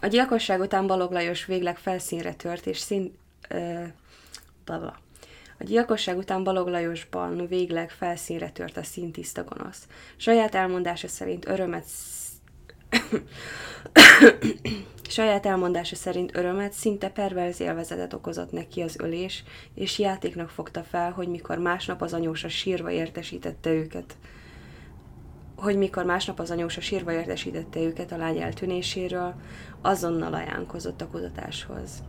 [0.00, 3.16] A gyilkosság után Balog Lajos végleg felszínre tört, és szín...
[3.48, 3.84] Ö.
[5.58, 9.86] A gyilkosság után Balog Lajosban végleg felszínre tört a színtiszta gonosz.
[10.16, 11.86] Saját elmondása szerint örömet...
[15.08, 21.10] Saját elmondása szerint örömet, szinte perverz élvezetet okozott neki az ölés, és játéknak fogta fel,
[21.10, 24.16] hogy mikor másnap az anyósa sírva értesítette őket
[25.56, 29.34] hogy mikor másnap az anyósa sírva értesítette őket a lány eltűnéséről,
[29.80, 32.02] azonnal ajánlkozott a kutatáshoz.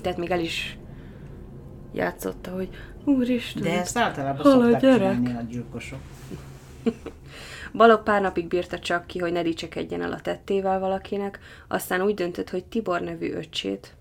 [0.00, 0.78] Tehát még el is
[1.92, 2.68] játszotta, hogy
[3.04, 4.98] Úristen, De ezt általában hol a szokták gyerek?
[4.98, 6.00] csinálni a gyilkosok.
[7.72, 12.14] Balog pár napig bírta csak ki, hogy ne dicsekedjen el a tettével valakinek, aztán úgy
[12.14, 13.94] döntött, hogy Tibor nevű öccsét,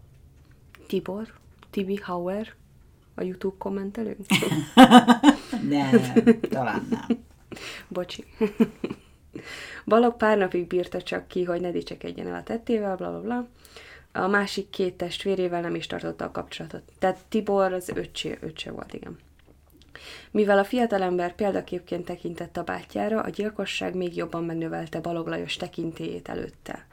[0.87, 1.27] Tibor,
[1.69, 2.53] Tibi Hauer,
[3.15, 4.25] a YouTube kommentelőnk?
[5.69, 5.89] Nem,
[6.49, 7.19] talán nem.
[7.87, 8.25] Bocsi.
[9.85, 13.47] Balog pár napig bírta csak ki, hogy ne dicsekedjen el a tettével, bla bla bla.
[14.21, 16.81] A másik két testvérével nem is tartotta a kapcsolatot.
[16.99, 19.17] Tehát Tibor az öccse, öccse volt, igen.
[20.31, 26.29] Mivel a fiatalember példaképként tekintett a bátyjára, a gyilkosság még jobban megnövelte Balog Lajos tekintélyét
[26.29, 26.87] előtte.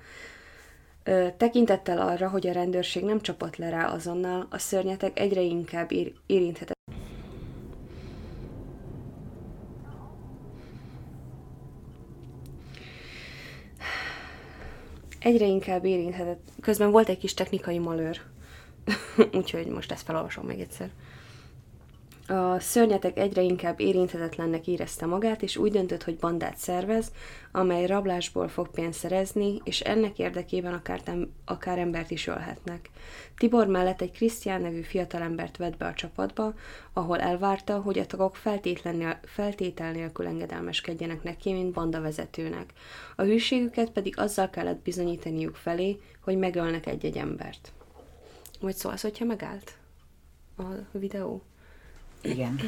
[1.37, 6.15] Tekintettel arra, hogy a rendőrség nem csapott le rá azonnal, a szörnyetek egyre inkább ér-
[6.27, 6.75] érinthetett.
[15.19, 16.49] Egyre inkább érinthetett.
[16.61, 18.21] Közben volt egy kis technikai malőr,
[19.39, 20.91] úgyhogy most ezt felolvasom még egyszer.
[22.29, 27.13] A szörnyetek egyre inkább érinthetetlennek érezte magát, és úgy döntött, hogy bandát szervez,
[27.53, 32.91] amely rablásból fog pénzt szerezni, és ennek érdekében akár, tem- akár embert is ölhetnek.
[33.37, 36.55] Tibor mellett egy Krisztián nevű fiatalembert vett be a csapatba,
[36.93, 42.73] ahol elvárta, hogy a tagok feltétlen- feltétel nélkül engedelmeskedjenek neki, mint banda vezetőnek.
[43.17, 47.73] A hűségüket pedig azzal kellett bizonyítaniuk felé, hogy megölnek egy-egy embert.
[48.61, 49.79] Vagy szólsz, hogyha megállt
[50.57, 51.43] a videó?
[52.31, 52.61] Igen.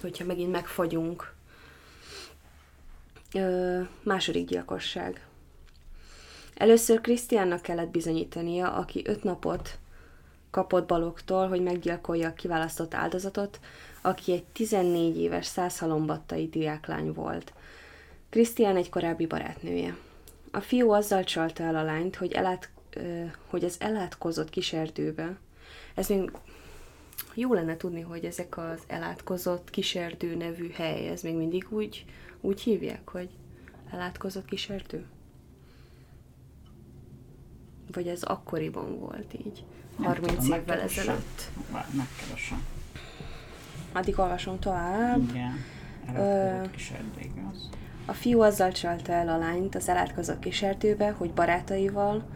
[0.00, 1.32] hogyha megint megfagyunk.
[3.34, 5.26] Ö, második gyilkosság.
[6.54, 9.78] Először Krisztiánnak kellett bizonyítania, aki öt napot
[10.50, 13.60] kapott Balogtól, hogy meggyilkolja a kiválasztott áldozatot,
[14.00, 17.52] aki egy 14 éves százhalombattai diáklány volt.
[18.30, 19.96] Krisztián egy korábbi barátnője.
[20.50, 22.70] A fiú azzal csalta el a lányt, hogy, elát,
[23.46, 25.36] hogy az elátkozott kiserdőbe,
[25.94, 26.30] ez még
[27.34, 32.04] jó lenne tudni, hogy ezek az elátkozott kiserdő nevű hely, ez még mindig úgy,
[32.40, 33.28] úgy hívják, hogy
[33.90, 35.04] elátkozott kiserdő?
[37.92, 39.64] Vagy ez akkoriban volt így,
[39.98, 41.50] Nem 30 tudom, évvel ezelőtt.
[41.72, 42.66] Megkeresem.
[43.92, 45.28] Addig olvasom tovább.
[45.28, 45.52] Igen.
[46.14, 47.70] Elátkozott kis erdő, igaz?
[48.06, 52.28] A fiú azzal csalta el a lányt az elátkozott kísértőbe, hogy barátaival,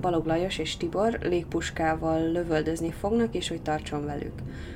[0.00, 4.32] Balog Lajos és Tibor légpuskával lövöldözni fognak, és hogy tartson velük.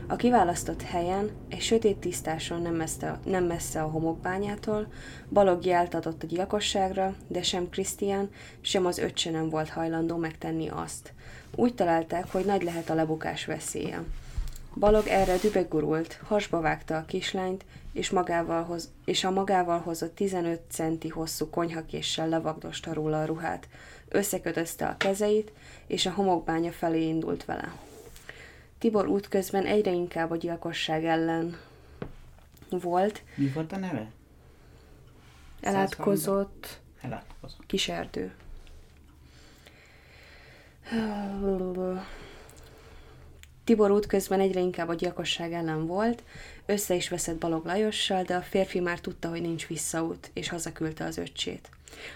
[0.06, 4.86] A kiválasztott helyen, egy sötét tisztáson nem messze, nem messze a homokbányától,
[5.30, 10.68] Balog jelt adott a gyilkosságra, de sem Krisztián, sem az öccse nem volt hajlandó megtenni
[10.68, 11.12] azt.
[11.56, 14.02] Úgy találták, hogy nagy lehet a lebukás veszélye.
[14.74, 20.60] Balog erre dübegurult, hasba vágta a kislányt, és, magával hoz, és a magával hozott 15
[20.70, 23.68] centi hosszú konyhakéssel levagdosta róla a ruhát,
[24.14, 25.52] összekötözte a kezeit,
[25.86, 27.74] és a homokbánya felé indult vele.
[28.78, 31.58] Tibor útközben egyre inkább a gyilkosság ellen
[32.70, 34.10] volt, Mi volt a neve?
[35.60, 37.66] elátkozott Elátkozott.
[37.66, 38.34] kiserdő.
[43.64, 46.22] Tibor útközben egyre inkább a gyilkosság ellen volt,
[46.66, 51.04] össze is veszett Balog Lajossal, de a férfi már tudta, hogy nincs visszaút, és hazaküldte
[51.04, 51.68] az öccsét.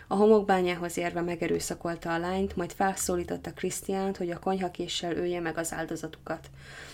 [0.07, 5.73] A homokbányához érve megerőszakolta a lányt, majd felszólította Krisztiánt, hogy a konyhakéssel ölje meg az
[5.73, 6.51] áldozatukat.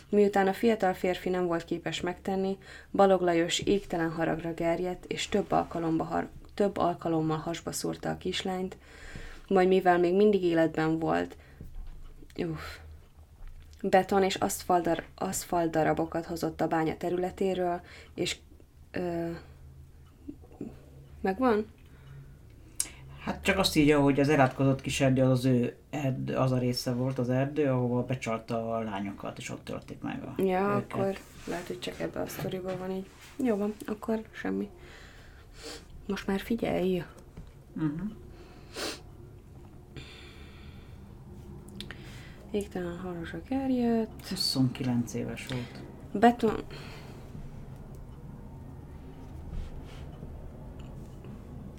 [0.08, 2.58] Miután a fiatal férfi nem volt képes megtenni,
[2.92, 8.76] Balog Lajos égtelen haragra gerjedt, és több, alkalomba har- több alkalommal hasba szúrta a kislányt,
[9.48, 11.36] majd mivel még mindig életben volt,
[12.36, 12.83] uff,
[13.88, 17.80] beton és aszfaldar, aszfaldarabokat hozott a bánya területéről,
[18.14, 18.36] és
[18.90, 19.30] ö,
[21.20, 21.66] megvan?
[23.20, 26.92] Hát csak azt írja, hogy az elátkozott kis erdő az ő erdő, az a része
[26.92, 30.92] volt az erdő, ahova becsalta a lányokat, és ott tölték meg a Ja, őket.
[30.92, 33.06] akkor lehet, hogy csak ebbe a sztoriban van így.
[33.36, 34.68] Jó van, akkor semmi.
[36.06, 37.02] Most már figyelj!
[37.76, 38.10] Uh-huh.
[42.54, 44.28] Égtelen harosra gerjedt.
[44.28, 45.82] 29 éves volt.
[46.12, 46.64] Beton...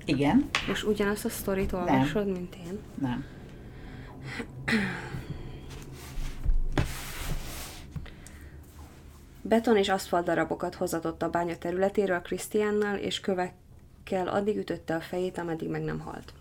[0.06, 0.50] Igen?
[0.68, 2.80] Most ugyanazt a sztorit olvasod, mint én?
[3.02, 3.26] Nem.
[9.42, 15.38] Beton és aszfalt darabokat hozatott a bánya területéről Krisztiánnal, és kövekkel addig ütötte a fejét,
[15.38, 16.34] ameddig meg nem halt.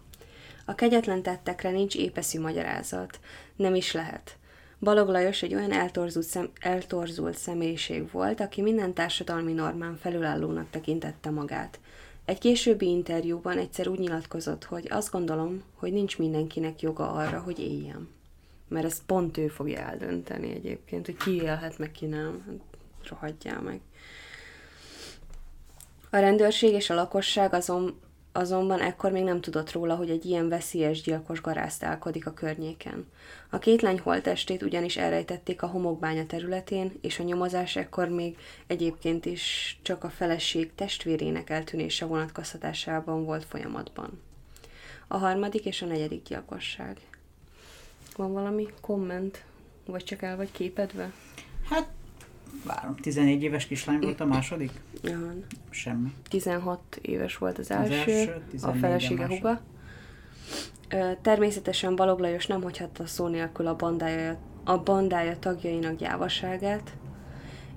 [0.64, 3.20] A kegyetlen tettekre nincs épeszű magyarázat,
[3.56, 4.36] nem is lehet.
[4.80, 11.30] Balog Lajos egy olyan eltorzult, szem, eltorzult személyiség volt, aki minden társadalmi normán felülállónak tekintette
[11.30, 11.80] magát.
[12.24, 17.58] Egy későbbi interjúban egyszer úgy nyilatkozott, hogy azt gondolom, hogy nincs mindenkinek joga arra, hogy
[17.58, 18.08] éljen.
[18.68, 22.42] Mert ezt pont ő fogja eldönteni egyébként, hogy ki élhet, meg ki nem.
[22.46, 23.80] Hát, rohadjál meg.
[26.10, 28.00] A rendőrség és a lakosság azon,
[28.36, 33.06] azonban ekkor még nem tudott róla, hogy egy ilyen veszélyes gyilkos garázdálkodik a környéken.
[33.50, 39.26] A két lány holttestét ugyanis elrejtették a homokbánya területén, és a nyomozás ekkor még egyébként
[39.26, 44.22] is csak a feleség testvérének eltűnése vonatkoztatásában volt folyamatban.
[45.06, 47.00] A harmadik és a negyedik gyilkosság.
[48.16, 49.44] Van valami komment?
[49.86, 51.12] Vagy csak el vagy képedve?
[51.68, 51.88] Hát,
[52.64, 54.70] várom, 14 éves kislány volt a második?
[55.04, 55.32] Aha.
[55.70, 56.12] Semmi.
[56.28, 59.42] 16 éves volt az első, első, a 14 a felesége második.
[59.42, 59.60] huga.
[61.22, 66.96] Természetesen Balog Lajos nem hagyhatta szó nélkül a bandája, a bandája tagjainak gyávaságát,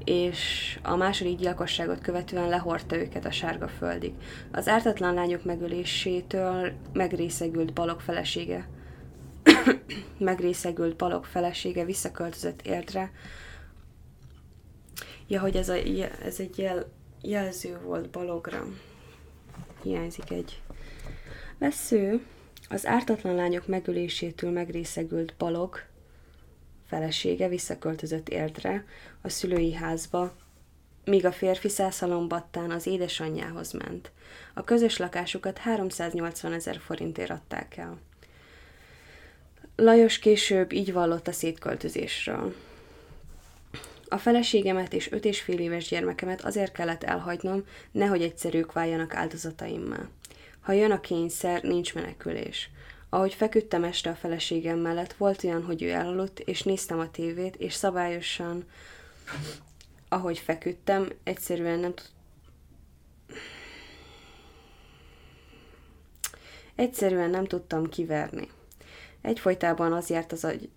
[0.04, 4.14] és a második gyilkosságot követően lehordta őket a sárga földig.
[4.52, 8.68] Az ártatlan lányok megölésétől megrészegült Balog felesége
[10.18, 13.12] megrészegült Balog felesége visszaköltözött Érdre.
[15.28, 15.76] Ja, hogy ez, a,
[16.24, 16.86] ez egy jel,
[17.22, 18.68] jelző volt Balogra.
[19.84, 20.62] Hiányzik egy
[21.58, 22.26] vesző.
[22.70, 25.80] Az ártatlan lányok megölésétől megrészegült Balog
[26.88, 28.86] felesége visszaköltözött Érdre,
[29.22, 30.36] a szülői házba,
[31.06, 34.12] míg a férfi szászalombattán az édesanyjához ment.
[34.54, 38.00] A közös lakásukat 380 ezer forintért adták el.
[39.76, 42.56] Lajos később így vallott a szétköltözésről.
[44.10, 49.16] A feleségemet és öt és fél éves gyermekemet azért kellett elhagynom, nehogy egyszer ők váljanak
[49.16, 50.08] áldozataimmá.
[50.60, 52.70] Ha jön a kényszer, nincs menekülés.
[53.10, 57.56] Ahogy feküdtem este a feleségem mellett, volt olyan, hogy ő elaludt, és néztem a tévét,
[57.56, 58.66] és szabályosan,
[60.10, 62.06] ahogy feküdtem, egyszerűen nem tud...
[66.76, 68.50] Egyszerűen nem tudtam kiverni.
[69.22, 70.70] Egyfolytában az járt az agy...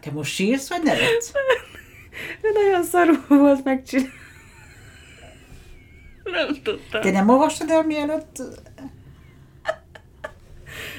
[0.00, 1.32] Te most sírsz, vagy nevetsz?
[2.54, 4.10] Nagyon szarú volt megcsinálni.
[6.24, 7.00] Nem tudtam.
[7.00, 8.42] Te nem olvastad el mielőtt?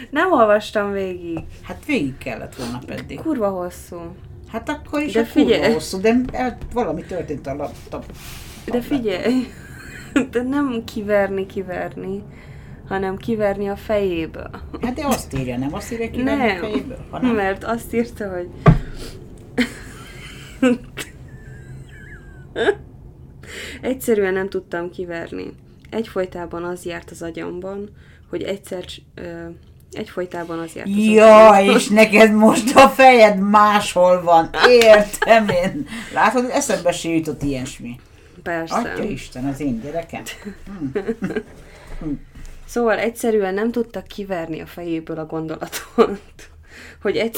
[0.09, 1.39] Nem olvastam végig.
[1.63, 3.19] Hát végig kellett volna pedig.
[3.19, 4.15] Kurva hosszú.
[4.51, 5.73] Hát akkor is De a kurva figyelj!
[5.73, 8.05] hosszú, de el, valami történt a laptop.
[8.65, 9.47] De figyelj,
[10.31, 12.23] de nem kiverni, kiverni,
[12.87, 14.49] hanem kiverni a fejéből.
[14.81, 17.05] Hát de azt írja, nem azt írja ki a Nem, fejéből?
[17.09, 17.35] Ha nem.
[17.35, 18.49] mert azt írta, hogy...
[23.81, 25.53] Egyszerűen nem tudtam kiverni.
[25.89, 27.89] Egyfolytában az járt az agyamban,
[28.29, 28.85] hogy egyszer...
[29.15, 29.47] Ö,
[29.91, 34.49] egyfolytában az járt az Ja, és neked most a fejed máshol van.
[34.69, 35.85] Értem én.
[36.13, 37.99] Látod, eszembe se jutott ilyesmi.
[38.43, 38.75] Persze.
[38.75, 40.23] Atya Isten, az én gyerekem.
[42.73, 46.19] Szóval egyszerűen nem tudtak kiverni a fejéből a gondolatot,
[47.01, 47.37] hogy, egy,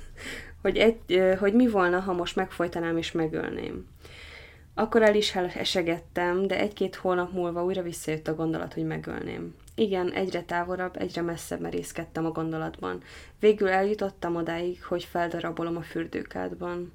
[0.62, 3.86] hogy, egy, hogy mi volna, ha most megfojtanám és megölném.
[4.74, 9.54] Akkor el is esegettem, de egy-két hónap múlva újra visszajött a gondolat, hogy megölném.
[9.74, 13.02] Igen, egyre távolabb, egyre messzebb merészkedtem a gondolatban.
[13.40, 16.92] Végül eljutottam odáig, hogy feldarabolom a fürdőkádban.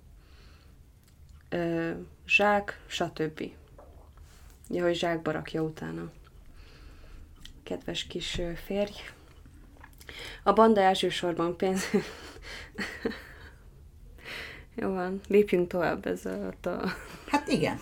[1.49, 1.89] Ö,
[2.27, 3.43] zsák, stb.
[4.69, 6.11] Ja, hogy zsákba rakja utána
[7.67, 8.91] kedves kis férj.
[10.43, 11.83] A banda elsősorban pénz...
[14.75, 16.93] Jó van, lépjünk tovább ezzel a...
[17.27, 17.79] Hát igen.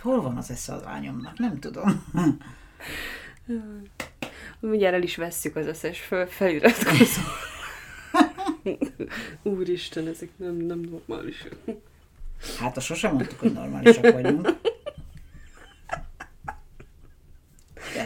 [0.00, 1.38] Hol van az lányomnak?
[1.38, 2.04] Nem tudom.
[4.60, 7.22] Mindjárt el is vesszük az összes fel, feliratkozó.
[9.42, 11.56] Úristen, ezek nem, nem normálisak.
[12.58, 14.48] Hát a sosem mondtuk, hogy normálisak vagyunk.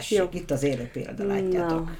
[0.09, 0.39] Tessék, Jó.
[0.39, 1.85] itt az élő példa, látjátok.
[1.85, 1.95] Na.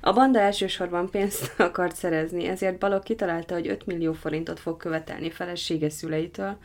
[0.00, 5.30] A banda elsősorban pénzt akart szerezni, ezért Balog kitalálta, hogy 5 millió forintot fog követelni
[5.30, 6.56] felesége szüleitől,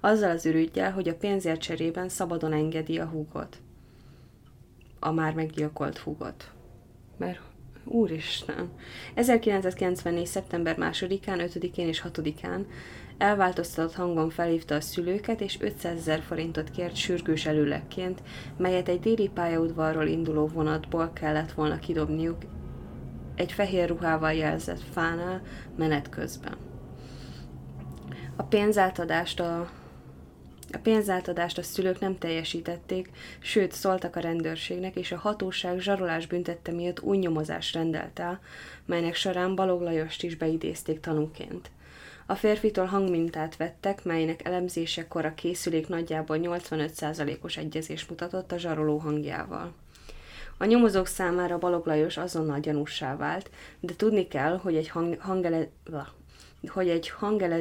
[0.00, 3.56] azzal az ürügyjel, hogy a pénzért cserében szabadon engedi a húgot.
[5.00, 6.50] A már meggyilkolt húgot.
[7.16, 7.40] Mert
[7.84, 8.70] úristen.
[9.14, 10.26] 1994.
[10.26, 12.64] szeptember 2-án, 5-én és 6-án
[13.18, 18.22] elváltoztatott hangon felhívta a szülőket, és 500 ezer forintot kért sürgős előlegként,
[18.56, 22.36] melyet egy déli pályaudvarról induló vonatból kellett volna kidobniuk
[23.34, 25.42] egy fehér ruhával jelzett fánál
[25.76, 26.56] menet közben.
[28.36, 29.70] A pénzátadást a
[30.72, 36.72] a pénzátadást a szülők nem teljesítették, sőt szóltak a rendőrségnek, és a hatóság zsarolás büntette
[36.72, 38.40] miatt új nyomozást rendelt el,
[38.86, 41.70] melynek során Balog Lajost is beidézték tanúként.
[42.30, 49.74] A férfitől hangmintát vettek, melynek elemzésekor a készülék nagyjából 85%-os egyezés mutatott a zsaroló hangjával.
[50.58, 53.50] A nyomozók számára Balog Lajos azonnal gyanússá vált,
[53.80, 55.68] de tudni kell, hogy egy hang, hangele,
[56.66, 57.58] hogy egy hangele,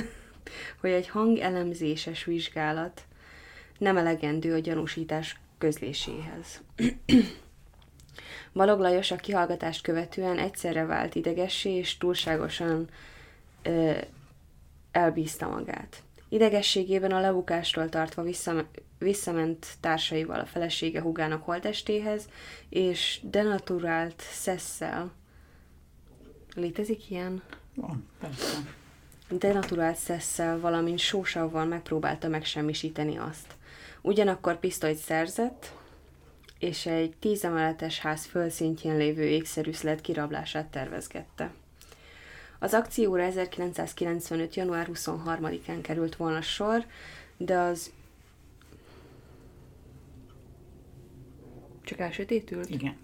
[0.80, 3.02] hogy egy hangelemzéses vizsgálat
[3.78, 6.60] nem elegendő a gyanúsítás közléséhez.
[8.52, 12.88] Balog Lajos a kihallgatást követően egyszerre vált idegessé és túlságosan
[13.62, 13.98] ö,
[14.90, 16.02] elbízta magát.
[16.28, 18.66] Idegességében a lebukástól tartva visszam-
[18.98, 22.28] visszament társaival a felesége hugának holtestéhez,
[22.68, 25.12] és denaturált szesszel.
[26.54, 27.42] Létezik ilyen?
[27.74, 28.58] Van, persze.
[29.28, 33.54] denaturált szesszel, valamint sósavval megpróbálta megsemmisíteni azt.
[34.02, 35.72] Ugyanakkor pisztolyt szerzett,
[36.58, 41.52] és egy tízemeletes ház földszintjén lévő ékszerüzlet kirablását tervezgette.
[42.62, 44.54] Az akcióra 1995.
[44.54, 46.86] január 23-án került volna sor,
[47.36, 47.92] de az...
[51.84, 52.70] Csak elsötétült?
[52.70, 52.96] Igen.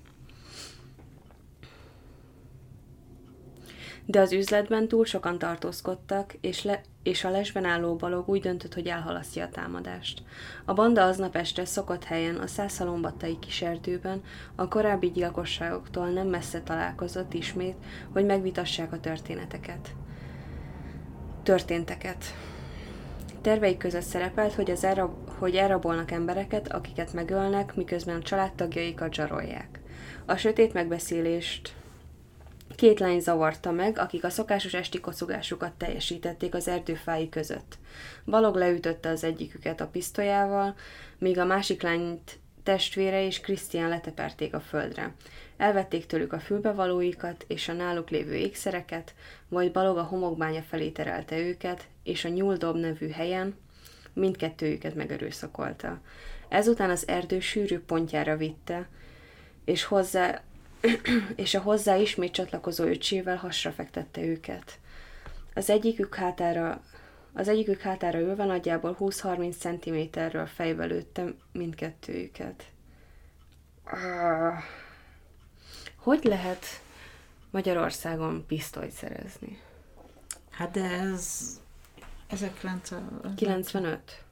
[4.09, 8.74] De az üzletben túl sokan tartózkodtak, és, le, és a lesben álló balog úgy döntött,
[8.74, 10.22] hogy elhalasztja a támadást.
[10.64, 14.22] A banda aznap este szokott helyen, a százszalombattai kiserdőben,
[14.54, 17.76] a korábbi gyilkosságoktól nem messze találkozott ismét,
[18.12, 19.94] hogy megvitassák a történeteket.
[21.42, 22.24] Történteket.
[23.40, 29.80] Terveik között szerepelt, hogy, az elrab, hogy elrabolnak embereket, akiket megölnek, miközben a családtagjaikat zsarolják.
[30.24, 31.74] A sötét megbeszélést
[32.77, 37.79] Két lány zavarta meg, akik a szokásos esti kocogásukat teljesítették az erdőfái között.
[38.24, 40.74] Balog leütötte az egyiküket a pisztolyával,
[41.18, 45.14] míg a másik lányt testvére és Krisztián leteperték a földre.
[45.57, 49.14] Elvették tőlük a fülbevalóikat és a náluk lévő ékszereket,
[49.49, 53.57] majd Balog a homokbánya felé terelte őket, és a Nyúldob nevű helyen
[54.12, 56.01] mindkettőjüket megerőszakolta.
[56.49, 58.89] Ezután az erdő sűrű pontjára vitte,
[59.64, 60.43] és hozzá
[61.37, 64.78] és a hozzá ismét csatlakozó öcsével hasra fektette őket.
[65.55, 66.82] Az egyikük hátára,
[67.32, 72.64] az egyikük hátára ülve nagyjából 20-30 cm-ről fejbe lőtte mindkettőjüket.
[73.84, 74.55] Ah.
[75.97, 76.66] Hogy lehet
[77.51, 79.61] Magyarországon pisztolyt szerezni?
[80.51, 81.51] Hát de ez...
[82.26, 82.61] Ezek
[83.37, 84.24] 95?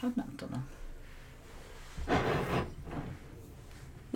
[0.00, 0.66] Hát nem tudom.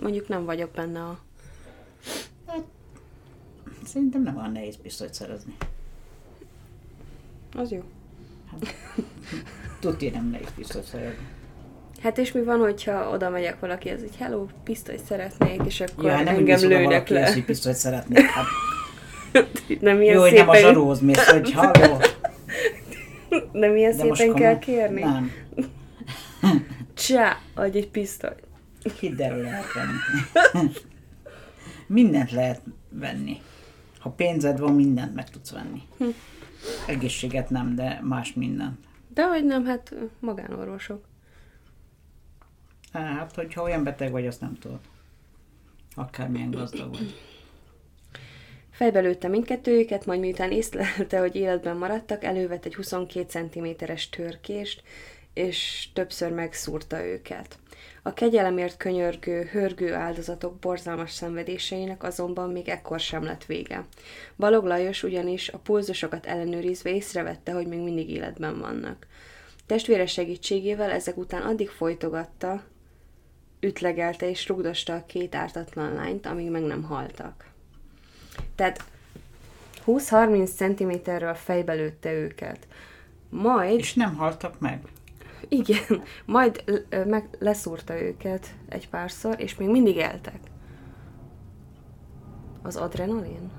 [0.01, 1.19] Mondjuk nem vagyok benne a...
[3.85, 5.55] Szerintem nem olyan nehéz pisztolyt szerezni.
[7.55, 7.83] Az jó.
[9.79, 11.27] Tudti nem nehéz pisztolyt szerezni.
[12.01, 16.03] Hát és mi van, hogyha oda megyek valaki, az egy hello, pisztolyt szeretnék, és akkor
[16.03, 17.31] Ja, hát nem engem lőnek le.
[17.33, 18.25] hogy pisztolyt szeretnék.
[18.25, 18.45] Hát,
[19.79, 22.01] nem ilyen jó, hogy nem a szépen, zsaróhoz mész, hogy halló.
[23.51, 25.01] nem ilyen De szépen kell kérni?
[25.01, 25.31] Nem.
[26.93, 28.48] Csá, adj egy pisztolyt.
[29.17, 30.71] El, lehet venni.
[31.87, 33.41] mindent lehet venni.
[33.99, 35.81] Ha pénzed van, mindent meg tudsz venni.
[35.97, 36.07] Hm.
[36.87, 38.77] Egészséget nem, de más mindent.
[39.13, 41.07] De hogy nem, hát magánorvosok.
[42.93, 44.79] Hát, hogyha olyan beteg vagy, azt nem tudod.
[45.95, 47.15] Akármilyen gazdag vagy.
[48.71, 54.83] Fejbe lőtte mindkettőjüket, majd miután észlelte, hogy életben maradtak, elővett egy 22 cm-es törkést,
[55.33, 57.59] és többször megszúrta őket.
[58.01, 63.85] A kegyelemért könyörgő, hörgő áldozatok borzalmas szenvedéseinek azonban még ekkor sem lett vége.
[64.37, 69.07] Balog Lajos ugyanis a pulzusokat ellenőrizve észrevette, hogy még mindig életben vannak.
[69.65, 72.63] Testvére segítségével ezek után addig folytogatta,
[73.59, 77.45] ütlegelte és rugdosta a két ártatlan lányt, amíg meg nem haltak.
[78.55, 78.83] Tehát
[79.85, 82.67] 20-30 cm-ről fejbe lőtte őket.
[83.29, 84.81] Majd, És nem haltak meg.
[85.47, 86.63] Igen, majd
[87.07, 90.39] meg leszúrta őket egy párszor, és még mindig éltek.
[92.61, 93.51] Az adrenalin?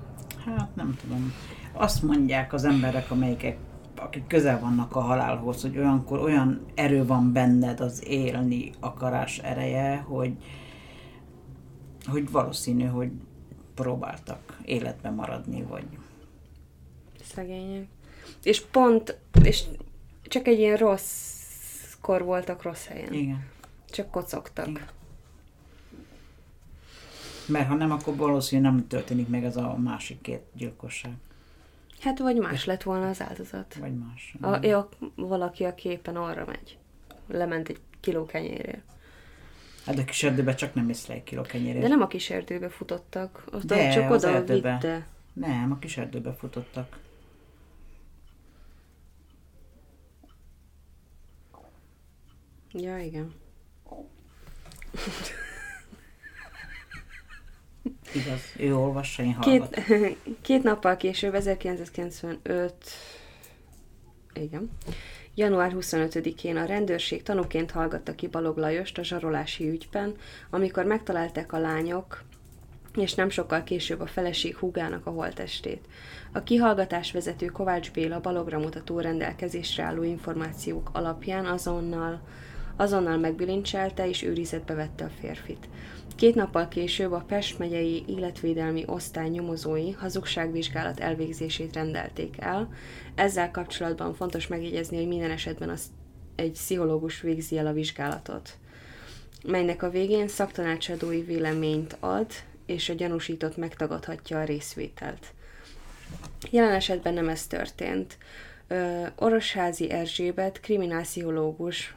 [0.45, 1.33] Hát nem tudom.
[1.73, 3.57] Azt mondják az emberek, amelyek
[3.95, 9.97] akik közel vannak a halálhoz, hogy olyankor olyan erő van benned az élni akarás ereje,
[9.97, 10.33] hogy,
[12.05, 13.11] hogy valószínű, hogy
[13.73, 15.85] próbáltak életben maradni, vagy
[17.33, 17.87] Szegények.
[18.43, 19.63] És pont, és
[20.23, 21.40] csak egy ilyen rossz
[22.01, 23.13] kor voltak rossz helyen.
[23.13, 23.45] igen.
[23.89, 24.67] Csak kocogtak.
[24.67, 24.87] Igen.
[27.47, 31.13] Mert ha nem, akkor valószínű nem történik meg ez a másik két gyilkosság.
[31.99, 33.75] Hát vagy más lett volna az áldozat.
[33.79, 34.35] Vagy más.
[34.41, 36.77] A, ja, valaki a képen arra megy.
[37.27, 38.81] Lement egy kiló kenyérért.
[39.85, 41.81] Hát a kis erdőben csak nem ész le egy kiló kenyérért.
[41.81, 44.71] De nem a kis erdőbe futottak, ott De, csak az oda erdőbe.
[44.71, 45.07] vitte.
[45.33, 46.99] Nem, a kis erdőbe futottak.
[52.73, 53.33] Ja, igen.
[58.13, 59.69] Igaz, ő olvassa, én hallgatom.
[59.69, 62.73] Két, két nappal később, 1995,
[64.33, 64.71] igen,
[65.35, 70.15] január 25-én a rendőrség tanúként hallgatta ki Balog Lajost a zsarolási ügyben,
[70.49, 72.23] amikor megtalálták a lányok
[72.95, 75.85] és nem sokkal később a feleség húgának a holtestét.
[76.31, 82.21] A kihallgatás vezető Kovács Béla balogra mutató rendelkezésre álló információk alapján azonnal,
[82.75, 85.69] azonnal megbilincselte és őrizetbe vette a férfit.
[86.15, 92.73] Két nappal később a Pest megyei életvédelmi osztály nyomozói hazugságvizsgálat elvégzését rendelték el.
[93.15, 95.83] Ezzel kapcsolatban fontos megjegyezni, hogy minden esetben az
[96.35, 98.57] egy pszichológus végzi el a vizsgálatot,
[99.43, 102.25] melynek a végén szaktanácsadói véleményt ad,
[102.65, 105.25] és a gyanúsított megtagadhatja a részvételt.
[106.49, 108.17] Jelen esetben nem ez történt.
[109.15, 111.95] Orosházi Erzsébet, kriminálpszichológus,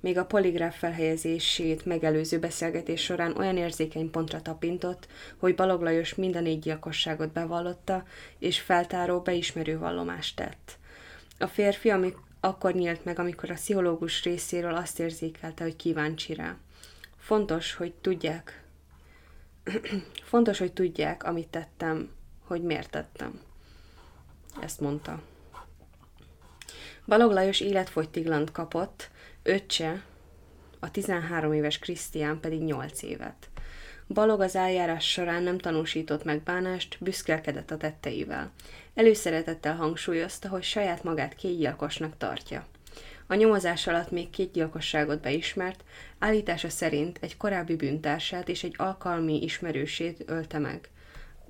[0.00, 6.36] még a poligráf felhelyezését megelőző beszélgetés során olyan érzékeny pontra tapintott, hogy Balog Lajos mind
[6.36, 8.04] a négy gyilkosságot bevallotta,
[8.38, 10.78] és feltáró, beismerő vallomást tett.
[11.38, 16.56] A férfi ami akkor nyílt meg, amikor a pszichológus részéről azt érzékelte, hogy kíváncsi rá.
[17.18, 18.64] Fontos, hogy tudják,
[20.22, 22.10] fontos, hogy tudják, amit tettem,
[22.44, 23.40] hogy miért tettem.
[24.60, 25.22] Ezt mondta.
[27.06, 29.10] Balog Lajos életfogytiglant kapott,
[29.46, 30.02] öccse,
[30.80, 33.48] a 13 éves Krisztián pedig 8 évet.
[34.08, 38.52] Balog az eljárás során nem tanúsított megbánást, büszkelkedett a tetteivel.
[38.94, 42.66] Előszeretettel hangsúlyozta, hogy saját magát kétgyilkosnak tartja.
[43.26, 45.84] A nyomozás alatt még két gyilkosságot beismert,
[46.18, 50.88] állítása szerint egy korábbi bűntársát és egy alkalmi ismerősét ölte meg.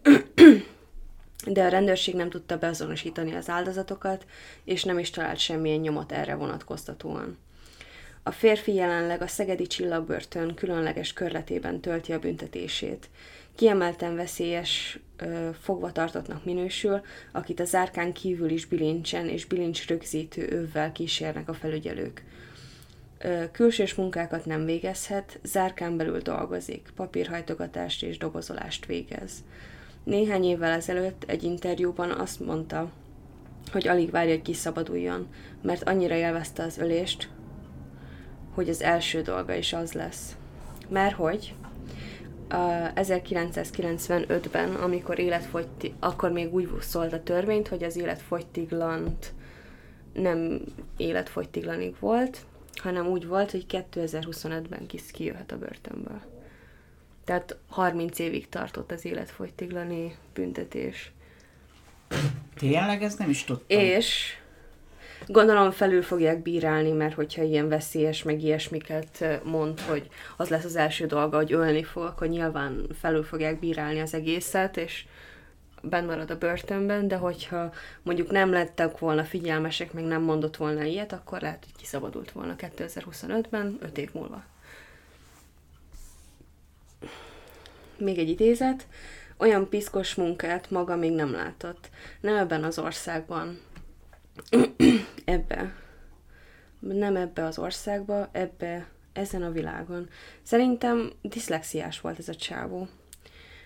[1.46, 4.26] De a rendőrség nem tudta beazonosítani az áldozatokat,
[4.64, 7.38] és nem is talált semmilyen nyomot erre vonatkoztatóan.
[8.26, 13.08] A férfi jelenleg a Szegedi Csillagbörtön különleges körletében tölti a büntetését.
[13.54, 17.00] Kiemelten veszélyes ö, fogvatartottnak minősül,
[17.32, 22.24] akit a zárkán kívül is bilincsen és bilincs rögzítő övvel kísérnek a felügyelők.
[23.18, 29.32] Ö, külsős munkákat nem végezhet, zárkán belül dolgozik, papírhajtogatást és dobozolást végez.
[30.04, 32.90] Néhány évvel ezelőtt egy interjúban azt mondta,
[33.72, 35.28] hogy alig várja, hogy kiszabaduljon,
[35.62, 37.28] mert annyira élvezte az ölést,
[38.56, 40.36] hogy az első dolga is az lesz.
[40.88, 41.54] Mert hogy
[42.50, 49.32] uh, 1995-ben, amikor életfogytig, akkor még úgy szólt a törvényt, hogy az életfogytiglant
[50.12, 50.60] nem
[50.96, 52.44] életfogytiglanig volt,
[52.74, 56.20] hanem úgy volt, hogy 2025-ben kis kijöhet a börtönből.
[57.24, 61.12] Tehát 30 évig tartott az életfogytiglani büntetés.
[62.58, 63.78] Tényleg ez nem is tudtam.
[63.78, 64.36] És
[65.26, 70.76] Gondolom felül fogják bírálni, mert hogyha ilyen veszélyes, meg ilyesmiket mond, hogy az lesz az
[70.76, 75.04] első dolga, hogy ölni fog, akkor nyilván felül fogják bírálni az egészet, és
[75.82, 80.82] benn marad a börtönben, de hogyha mondjuk nem lettek volna figyelmesek, meg nem mondott volna
[80.82, 84.44] ilyet, akkor lehet, hogy kiszabadult volna 2025-ben, 5 év múlva.
[87.96, 88.86] Még egy idézet.
[89.36, 91.88] Olyan piszkos munkát maga még nem látott.
[92.20, 93.58] Nem ebben az országban,
[95.24, 95.74] ebbe,
[96.78, 100.08] nem ebbe az országba, ebbe, ezen a világon.
[100.42, 102.88] Szerintem diszlexiás volt ez a csávó.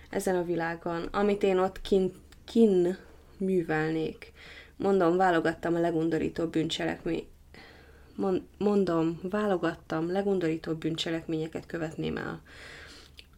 [0.09, 1.07] Ezen a világon.
[1.11, 2.13] Amit én ott kin,
[2.45, 2.97] kin
[3.37, 4.31] művelnék.
[4.75, 7.27] Mondom, válogattam a legundorítóbb bűncselekmény.
[8.57, 12.41] Mondom, válogattam, legundorítóbb bűncselekményeket követném el.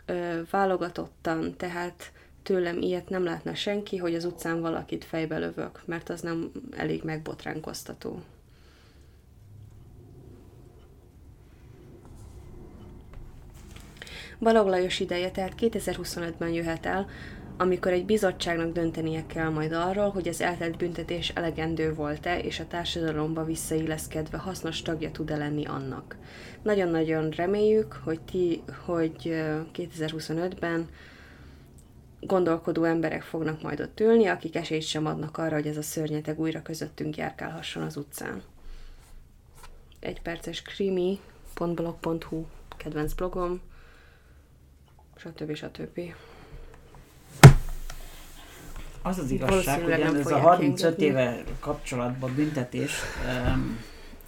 [0.06, 2.12] Ö, válogatottan, tehát
[2.44, 7.04] tőlem ilyet nem látna senki, hogy az utcán valakit fejbe lövök, mert az nem elég
[7.04, 8.22] megbotránkoztató.
[14.39, 17.08] Balog Lajos ideje tehát 2025-ben jöhet el,
[17.58, 22.68] amikor egy bizottságnak döntenie kell majd arról, hogy az eltelt büntetés elegendő volt-e, és a
[22.68, 26.18] társadalomba visszailleszkedve hasznos tagja tud-e lenni annak.
[26.62, 30.88] Nagyon-nagyon reméljük, hogy ti, hogy 2025-ben
[32.26, 36.40] gondolkodó emberek fognak majd ott ülni, akik esélyt sem adnak arra, hogy ez a szörnyeteg
[36.40, 38.42] újra közöttünk járkálhasson az utcán.
[40.00, 42.46] Egy perces krimi.blog.hu
[42.78, 43.62] kedvenc blogom,
[45.16, 45.56] stb.
[45.56, 46.00] stb.
[49.02, 52.92] Az az igazság, hogy ez a 35 éve kapcsolatban büntetés,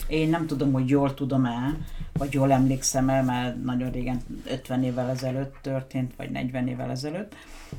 [0.08, 1.78] én nem tudom, hogy jól tudom-e,
[2.14, 7.36] vagy jól emlékszem el, mert nagyon régen, 50 évvel ezelőtt történt, vagy 40 évvel ezelőtt,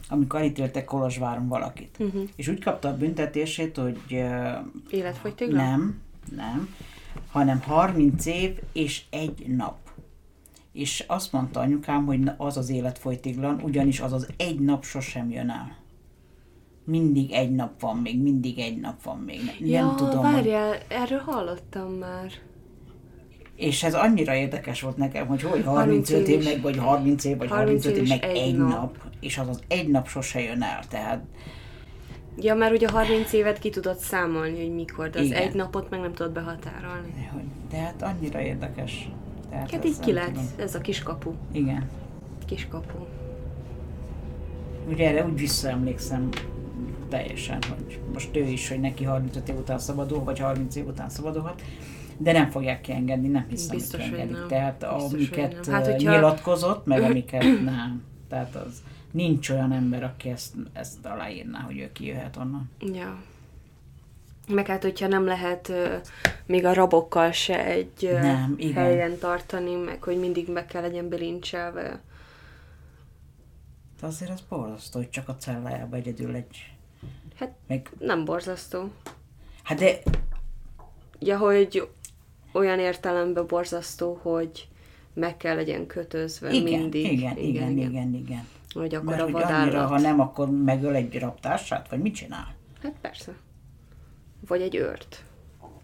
[0.09, 1.97] amikor elítéltek Kolozsváron valakit.
[1.99, 2.23] Uh-huh.
[2.37, 4.01] És úgy kapta a büntetését, hogy...
[4.11, 4.57] Uh,
[4.91, 5.65] Életfogytiglan?
[5.65, 6.01] Nem,
[6.37, 6.75] nem,
[7.31, 9.77] hanem 30 év és egy nap.
[10.73, 15.51] És azt mondta anyukám, hogy az az életfogytiglan, ugyanis az az egy nap sosem jön
[15.51, 15.85] el
[16.87, 19.41] mindig egy nap van még, mindig egy nap van még.
[19.59, 20.23] Nem ja, tudom.
[20.23, 20.85] várjál, hogy...
[20.89, 22.31] erről hallottam már.
[23.57, 27.37] És ez annyira érdekes volt nekem, hogy hogy 30 35 év meg, vagy 30 év,
[27.37, 28.69] vagy 30 35 év meg egy egy nap.
[28.69, 28.97] nap.
[29.21, 31.25] És az az egy nap sose jön el, tehát
[32.41, 35.43] Ja, mert ugye 30 évet ki tudod számolni, hogy mikor, de az Igen.
[35.43, 37.31] egy napot meg nem tudod behatárolni.
[37.71, 39.09] de hát annyira érdekes.
[39.51, 40.47] Tehát Hát így nem ki lehet, tudom.
[40.57, 41.33] ez a kiskapu.
[41.53, 41.89] Igen.
[42.47, 42.99] Kiskapu.
[44.89, 46.29] Ugye erre úgy visszaemlékszem
[47.09, 51.09] teljesen, hogy most ő is, hogy neki 35 év után szabadul, vagy 30 év után
[51.09, 51.63] szabadulhat,
[52.19, 54.39] de nem fogják kiengedni, nem hiszem, Biztos, hogy hogy kiengedik.
[54.39, 54.49] nem.
[54.49, 55.75] Tehát Biztos, hogy amiket nem.
[55.75, 58.03] Hát, hogyha- nyilatkozott, meg amiket nem.
[58.29, 62.71] Tehát az nincs olyan ember, aki ezt, ezt aláírná, hogy ő kijöhet onnan.
[62.95, 63.17] Ja.
[64.49, 65.73] Meg hát, hogyha nem lehet
[66.47, 68.75] még a rabokkal se egy ö, Nem, igen.
[68.83, 72.01] helyen tartani, meg hogy mindig meg kell legyen bilincselve.
[74.01, 76.71] De azért az borzasztó, hogy csak a cellájába egyedül egy...
[77.39, 78.91] Hát Meg, nem borzasztó.
[79.63, 79.99] hát de
[81.19, 81.89] Ja, hogy
[82.53, 84.69] olyan értelemben borzasztó, hogy
[85.15, 87.13] meg kell legyen kötözve igen, mindig.
[87.13, 88.47] igen, igen, igen, igen, igen.
[88.73, 89.61] Hogy akkor Mert a vadállat.
[89.63, 92.55] annyira, ha nem, akkor megöl egy raptársát, vagy mit csinál?
[92.83, 93.33] Hát persze.
[94.47, 95.25] Vagy egy őrt.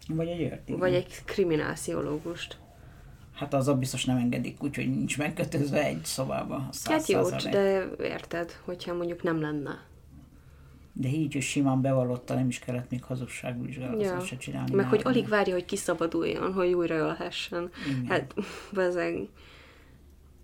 [0.07, 0.79] Vagy egy őrt, igen.
[0.79, 2.57] Vagy egy kriminálsziológust.
[3.33, 6.69] Hát az biztos nem engedik, úgyhogy nincs megkötözve egy szobába.
[6.83, 9.81] Hát jó, de érted, hogyha mondjuk nem lenne.
[10.93, 14.19] De így, hogy simán bevallotta, nem is kellett még hazugságvizsgálatot Ja.
[14.19, 14.75] se csinálni.
[14.75, 17.69] Meg hogy alig várja, hogy kiszabaduljon, hogy újra ölhessen.
[17.87, 18.05] Igen.
[18.05, 18.33] Hát,
[18.73, 19.27] bezeg.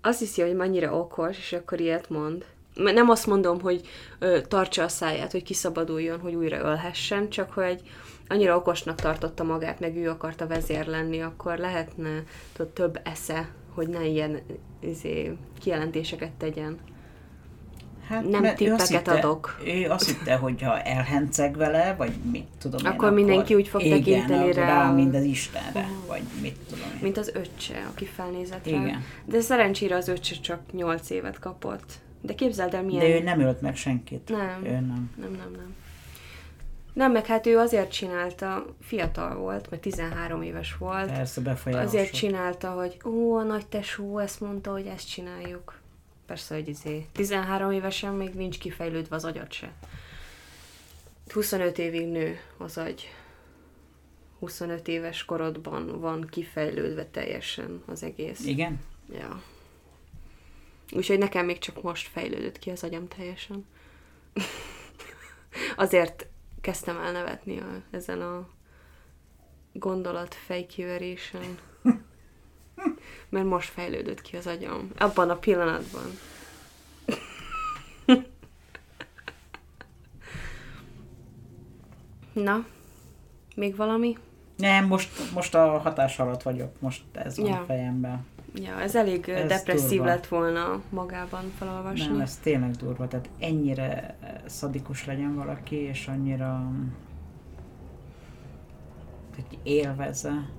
[0.01, 2.45] Azt hiszi, hogy mennyire okos, és akkor ilyet mond.
[2.75, 3.87] Mert Nem azt mondom, hogy
[4.19, 7.81] ö, tartsa a száját, hogy kiszabaduljon, hogy újra ölhessen, csak hogy
[8.27, 12.23] annyira okosnak tartotta magát, meg ő akarta vezér lenni, akkor lehetne
[12.53, 14.39] tudod, több esze, hogy ne ilyen
[14.79, 16.77] izé, kijelentéseket tegyen.
[18.09, 19.59] Hát, nem tippeket hitte, adok.
[19.65, 23.81] Ő azt hitte, hogy ha elhenceg vele, vagy mit tudom én, Akkor mindenki úgy fog
[23.81, 24.65] igen, tekinteni akkor rá.
[24.65, 26.99] rá, mint az Istenre, vagy mit tudom én.
[27.01, 28.81] Mint az öccse, aki felnézett rá.
[28.81, 29.03] Igen.
[29.25, 31.93] De szerencsére az öccse csak 8 évet kapott.
[32.21, 32.99] De képzeld el, milyen...
[32.99, 34.29] De ő nem ölt meg senkit.
[34.29, 34.65] Nem.
[34.65, 35.11] Ő nem.
[35.15, 35.75] Nem, nem, nem.
[36.93, 41.11] Nem, meg hát ő azért csinálta, fiatal volt, mert 13 éves volt.
[41.11, 41.87] Persze befolyásolt.
[41.87, 45.78] Azért csinálta, hogy ó, a nagy tesó ezt mondta, hogy ezt csináljuk.
[46.29, 47.05] Persze, hogy izé.
[47.11, 49.73] 13 évesen még nincs kifejlődve az agyat se.
[51.33, 53.13] 25 évig nő az agy.
[54.39, 58.45] 25 éves korodban van kifejlődve teljesen az egész.
[58.45, 58.79] Igen?
[59.11, 59.41] Ja.
[60.91, 63.65] Úgyhogy nekem még csak most fejlődött ki az agyam teljesen.
[65.75, 66.27] Azért
[66.61, 68.49] kezdtem el nevetni a, ezen a
[69.73, 71.57] gondolat fejkiverésen.
[73.29, 74.91] Mert most fejlődött ki az agyam.
[74.97, 76.03] Abban a pillanatban.
[82.33, 82.65] Na,
[83.55, 84.17] még valami?
[84.57, 87.59] Nem, most, most a hatás alatt vagyok, most ez van Ja.
[87.59, 88.25] a fejemben.
[88.55, 90.05] Ja, ez elég ez depresszív durva.
[90.05, 92.07] lett volna magában felolvasni.
[92.07, 96.71] Nem, ez tényleg durva, tehát ennyire szadikus legyen valaki, és annyira
[99.35, 100.49] hogy élvezze,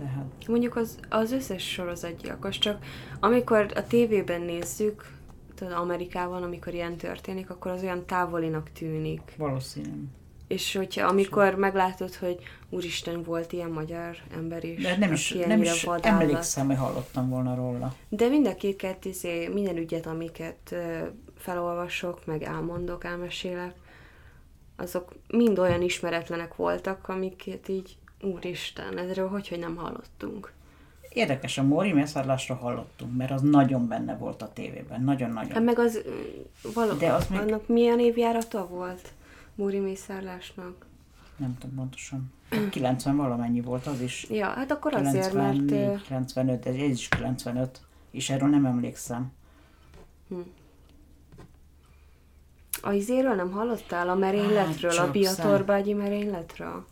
[0.00, 2.84] de hát Mondjuk az, az összes sorozatgyilkos, csak
[3.20, 5.12] amikor a tévében nézzük,
[5.54, 9.20] tudod, Amerikában, amikor ilyen történik, akkor az olyan távolinak tűnik.
[9.36, 10.04] valószínű.
[10.48, 12.38] És hogyha amikor meglátod, hogy
[12.70, 16.20] úristen, volt ilyen magyar ember is, De nem is, nem is vadállat.
[16.22, 17.94] emlékszem, hogy hallottam volna róla.
[18.08, 20.74] De mind a két izé, minden ügyet, amiket
[21.36, 23.74] felolvasok, meg elmondok, elmesélek,
[24.76, 30.52] azok mind olyan ismeretlenek voltak, amiket így, úristen, erről hogy, hogy nem hallottunk.
[31.08, 35.50] Érdekes, a Móri mészárlásra hallottunk, mert az nagyon benne volt a tévében, nagyon-nagyon.
[35.50, 36.10] Hát meg az ö,
[36.74, 39.12] való, De az még- annak milyen évjárata volt?
[39.54, 40.86] Múri mészárlásnak.
[41.36, 42.32] Nem tudom pontosan.
[42.70, 44.26] 90 valamennyi volt az is.
[44.30, 45.56] Ja, hát akkor azért, mert...
[45.56, 49.32] 94, ö, 95, ez, is 95, és erről nem emlékszem.
[52.82, 54.08] A izéről nem hallottál?
[54.08, 54.90] A merényletről?
[54.96, 56.84] Hát, a Biatorbágyi merényletről?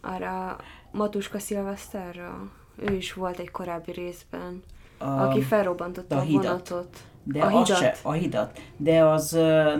[0.00, 0.56] Arra
[0.90, 2.48] Matuska Szilveszterről?
[2.76, 4.62] Ő is volt egy korábbi részben.
[4.98, 6.44] A, aki felrobbantotta a a, hidat.
[6.44, 6.96] vonatot.
[7.24, 7.78] de a az hidat.
[7.80, 8.60] Se, a hidat.
[8.76, 9.30] De az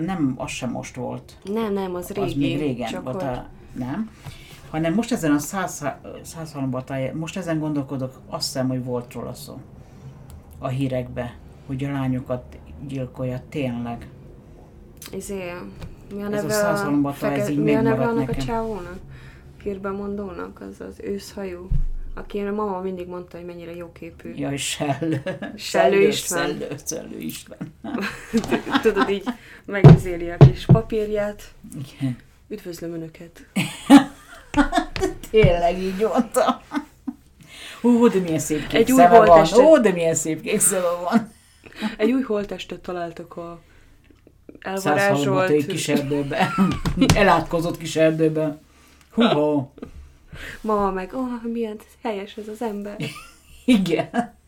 [0.01, 1.37] nem, az sem most volt.
[1.45, 2.27] Nem, nem, az régi.
[2.27, 3.23] az még régen volt.
[3.23, 4.11] A, nem.
[4.71, 5.85] Hanem most ezen a 100,
[6.23, 9.61] 103 batály, most ezen gondolkodok, azt hiszem, hogy volt róla szó.
[10.59, 12.57] A hírekbe, hogy a lányokat
[12.87, 14.09] gyilkolja tényleg.
[15.13, 15.53] Izé,
[16.15, 18.45] mi a Ez a neve százalombata, ez így mi a neve annak a nekem.
[18.47, 18.99] csávónak?
[19.63, 21.69] Hírbemondónak, az az őszhajú.
[22.15, 24.35] Aki a mama mindig mondta, hogy mennyire jóképű.
[24.37, 25.15] Jaj, Sell.
[25.57, 26.47] Sellő István.
[26.47, 27.75] Szellő, Szellő István.
[28.83, 29.25] Tudod, így
[29.65, 31.43] megizéli a kis papírját.
[31.75, 32.17] Igen.
[32.49, 33.47] Üdvözlöm Önöket!
[35.31, 36.63] Tényleg így mondta.
[37.81, 39.47] Hú, de milyen szép kék Egy új szeme van.
[39.55, 41.33] Ó, de milyen szép kék szeme van.
[41.97, 43.61] Egy új holttestet találtak a
[44.63, 45.67] 130 elvarázsolt...
[45.67, 46.49] kis erdőben.
[47.15, 48.61] Elátkozott kis erdőben.
[49.11, 49.73] Húha.
[50.61, 52.97] Mama meg, ó, oh, milyen helyes ez az ember.
[53.65, 54.39] Igen.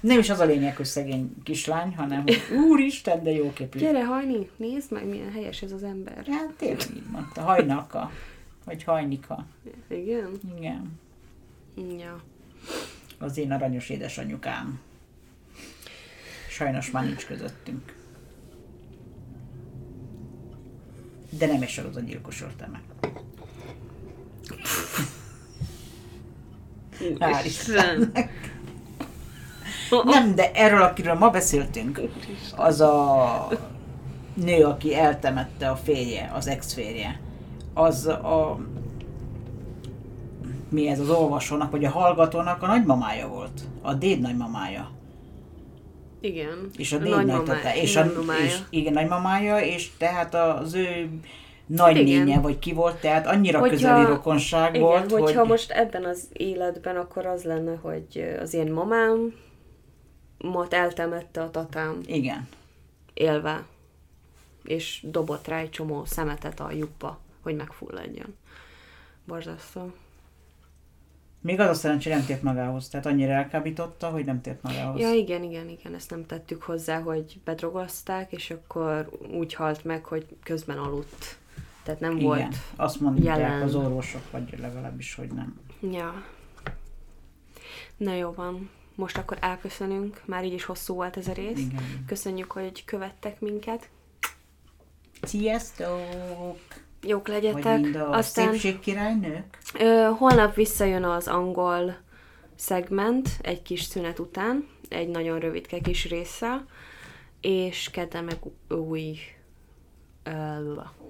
[0.00, 3.78] Nem is az a lényeg, hogy szegény kislány, hanem hogy úristen, de jó képű.
[3.78, 6.24] Gyere, hajni, nézd meg, milyen helyes ez az ember.
[6.26, 7.40] Hát tényleg így mondta.
[7.40, 8.10] Hajnaka.
[8.64, 9.46] Vagy hajnika.
[9.88, 10.40] Igen?
[10.56, 10.98] Igen.
[11.98, 12.20] Ja.
[13.18, 14.80] Az én aranyos édesanyukám.
[16.48, 17.94] Sajnos már nincs közöttünk.
[21.38, 23.12] De nem egy sorozatgyilkos meg.
[27.18, 28.58] Hál' Istennek.
[30.04, 32.00] Nem, de erről, akiről ma beszéltünk,
[32.56, 33.48] az a
[34.34, 37.20] nő, aki eltemette a férje, az ex-férje,
[37.74, 38.58] az a
[40.68, 43.60] mi ez az olvasónak, vagy a hallgatónak a nagymamája volt.
[43.82, 44.90] A déd nagymamája.
[46.20, 46.70] Igen.
[46.76, 47.74] És a déd nagymamája.
[47.74, 48.04] És, a,
[48.44, 51.08] és igen, nagymamája, és tehát az ő
[51.76, 52.42] nagynénye, Igen.
[52.42, 55.48] vagy ki volt, tehát annyira Hogyha- közeli rokonság Igen, volt, hogyha hogy...
[55.48, 59.34] most ebben az életben, akkor az lenne, hogy az én mamám
[60.38, 62.48] mot eltemette a tatám Igen.
[63.14, 63.64] élve,
[64.64, 68.36] és dobott rá egy csomó szemetet a lyukba, hogy megfulladjon.
[69.24, 69.92] Borzasztó.
[71.42, 75.00] Még az a szerencsé nem tért magához, tehát annyira elkábította, hogy nem tért magához.
[75.00, 80.04] Ja, igen, igen, igen, ezt nem tettük hozzá, hogy bedrogozták, és akkor úgy halt meg,
[80.04, 81.38] hogy közben aludt.
[81.82, 82.56] Tehát nem Igen, volt.
[82.76, 83.62] azt mondják jelen.
[83.62, 85.60] az orvosok, vagy legalábbis, hogy nem.
[85.90, 86.24] Ja.
[87.96, 88.70] Na jó van.
[88.94, 90.22] Most akkor elköszönünk.
[90.24, 91.58] Már így is hosszú volt ez a rész.
[91.58, 92.04] Igen.
[92.06, 93.88] Köszönjük, hogy követtek minket.
[95.22, 96.00] Sziasztok!
[97.02, 97.80] Jók Vagy legyetek.
[97.80, 99.58] mind a Aztán szépségkirálynők?
[99.78, 101.96] ö, holnap visszajön az angol
[102.54, 106.66] szegment egy kis szünet után, egy nagyon rövidke kis résszel,
[107.40, 108.36] és kedden meg
[108.68, 109.18] új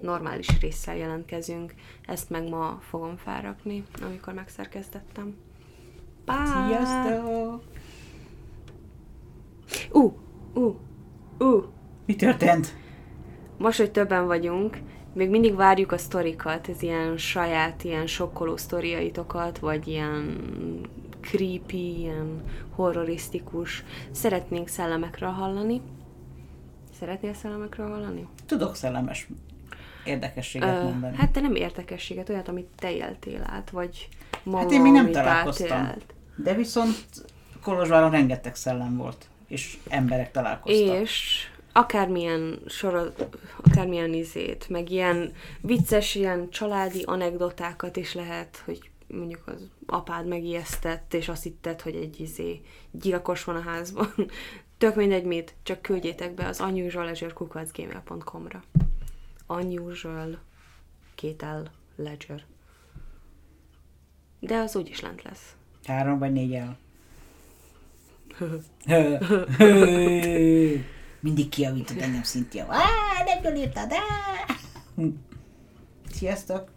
[0.00, 1.74] normális résszel jelentkezünk.
[2.06, 5.34] Ezt meg ma fogom felrakni, amikor megszerkesztettem.
[6.24, 6.66] Bye!
[6.66, 7.62] Sziasztok!
[9.92, 10.18] Ú,
[10.54, 10.78] ú,
[11.38, 11.64] ú,
[12.06, 12.74] Mi történt?
[13.58, 14.78] most, hogy többen vagyunk,
[15.14, 20.40] még mindig várjuk a sztorikat, ez ilyen saját, ilyen sokkoló sztoriaitokat, vagy ilyen
[21.20, 22.42] creepy, ilyen
[22.74, 23.84] horrorisztikus.
[24.10, 25.80] Szeretnénk szellemekről hallani.
[27.00, 28.26] Szeretnél szellemekről hallani?
[28.46, 29.28] Tudok szellemes
[30.04, 31.16] érdekességet Ö, mondani.
[31.16, 34.08] hát te nem értekességet, olyat, amit te éltél át, vagy
[34.42, 35.78] ma, Hát én még nem találkoztam.
[35.78, 36.14] átélt.
[36.36, 36.96] De viszont
[37.62, 41.00] Kolozsváron rengeteg szellem volt, és emberek találkoztak.
[41.00, 43.28] És akármilyen sorot,
[43.62, 51.14] akármilyen izét, meg ilyen vicces, ilyen családi anekdotákat is lehet, hogy mondjuk az apád megijesztett,
[51.14, 54.12] és azt hitted, hogy egy izé gyilkos van a házban.
[54.80, 58.62] Tök mindegy mit, csak küldjétek be az unusualledger.gmail.com-ra.
[59.46, 60.38] Unusual
[61.14, 62.44] két L ledger.
[64.38, 65.54] De az úgyis lent lesz.
[65.84, 66.78] Három vagy négy el.
[71.20, 72.66] Mindig kiavítod engem szintje.
[72.68, 72.78] Á,
[73.24, 73.98] nem jól írtad, á!
[76.16, 76.70] Sziasztok!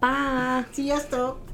[0.00, 0.68] Bye!
[0.70, 1.51] Sziasztok!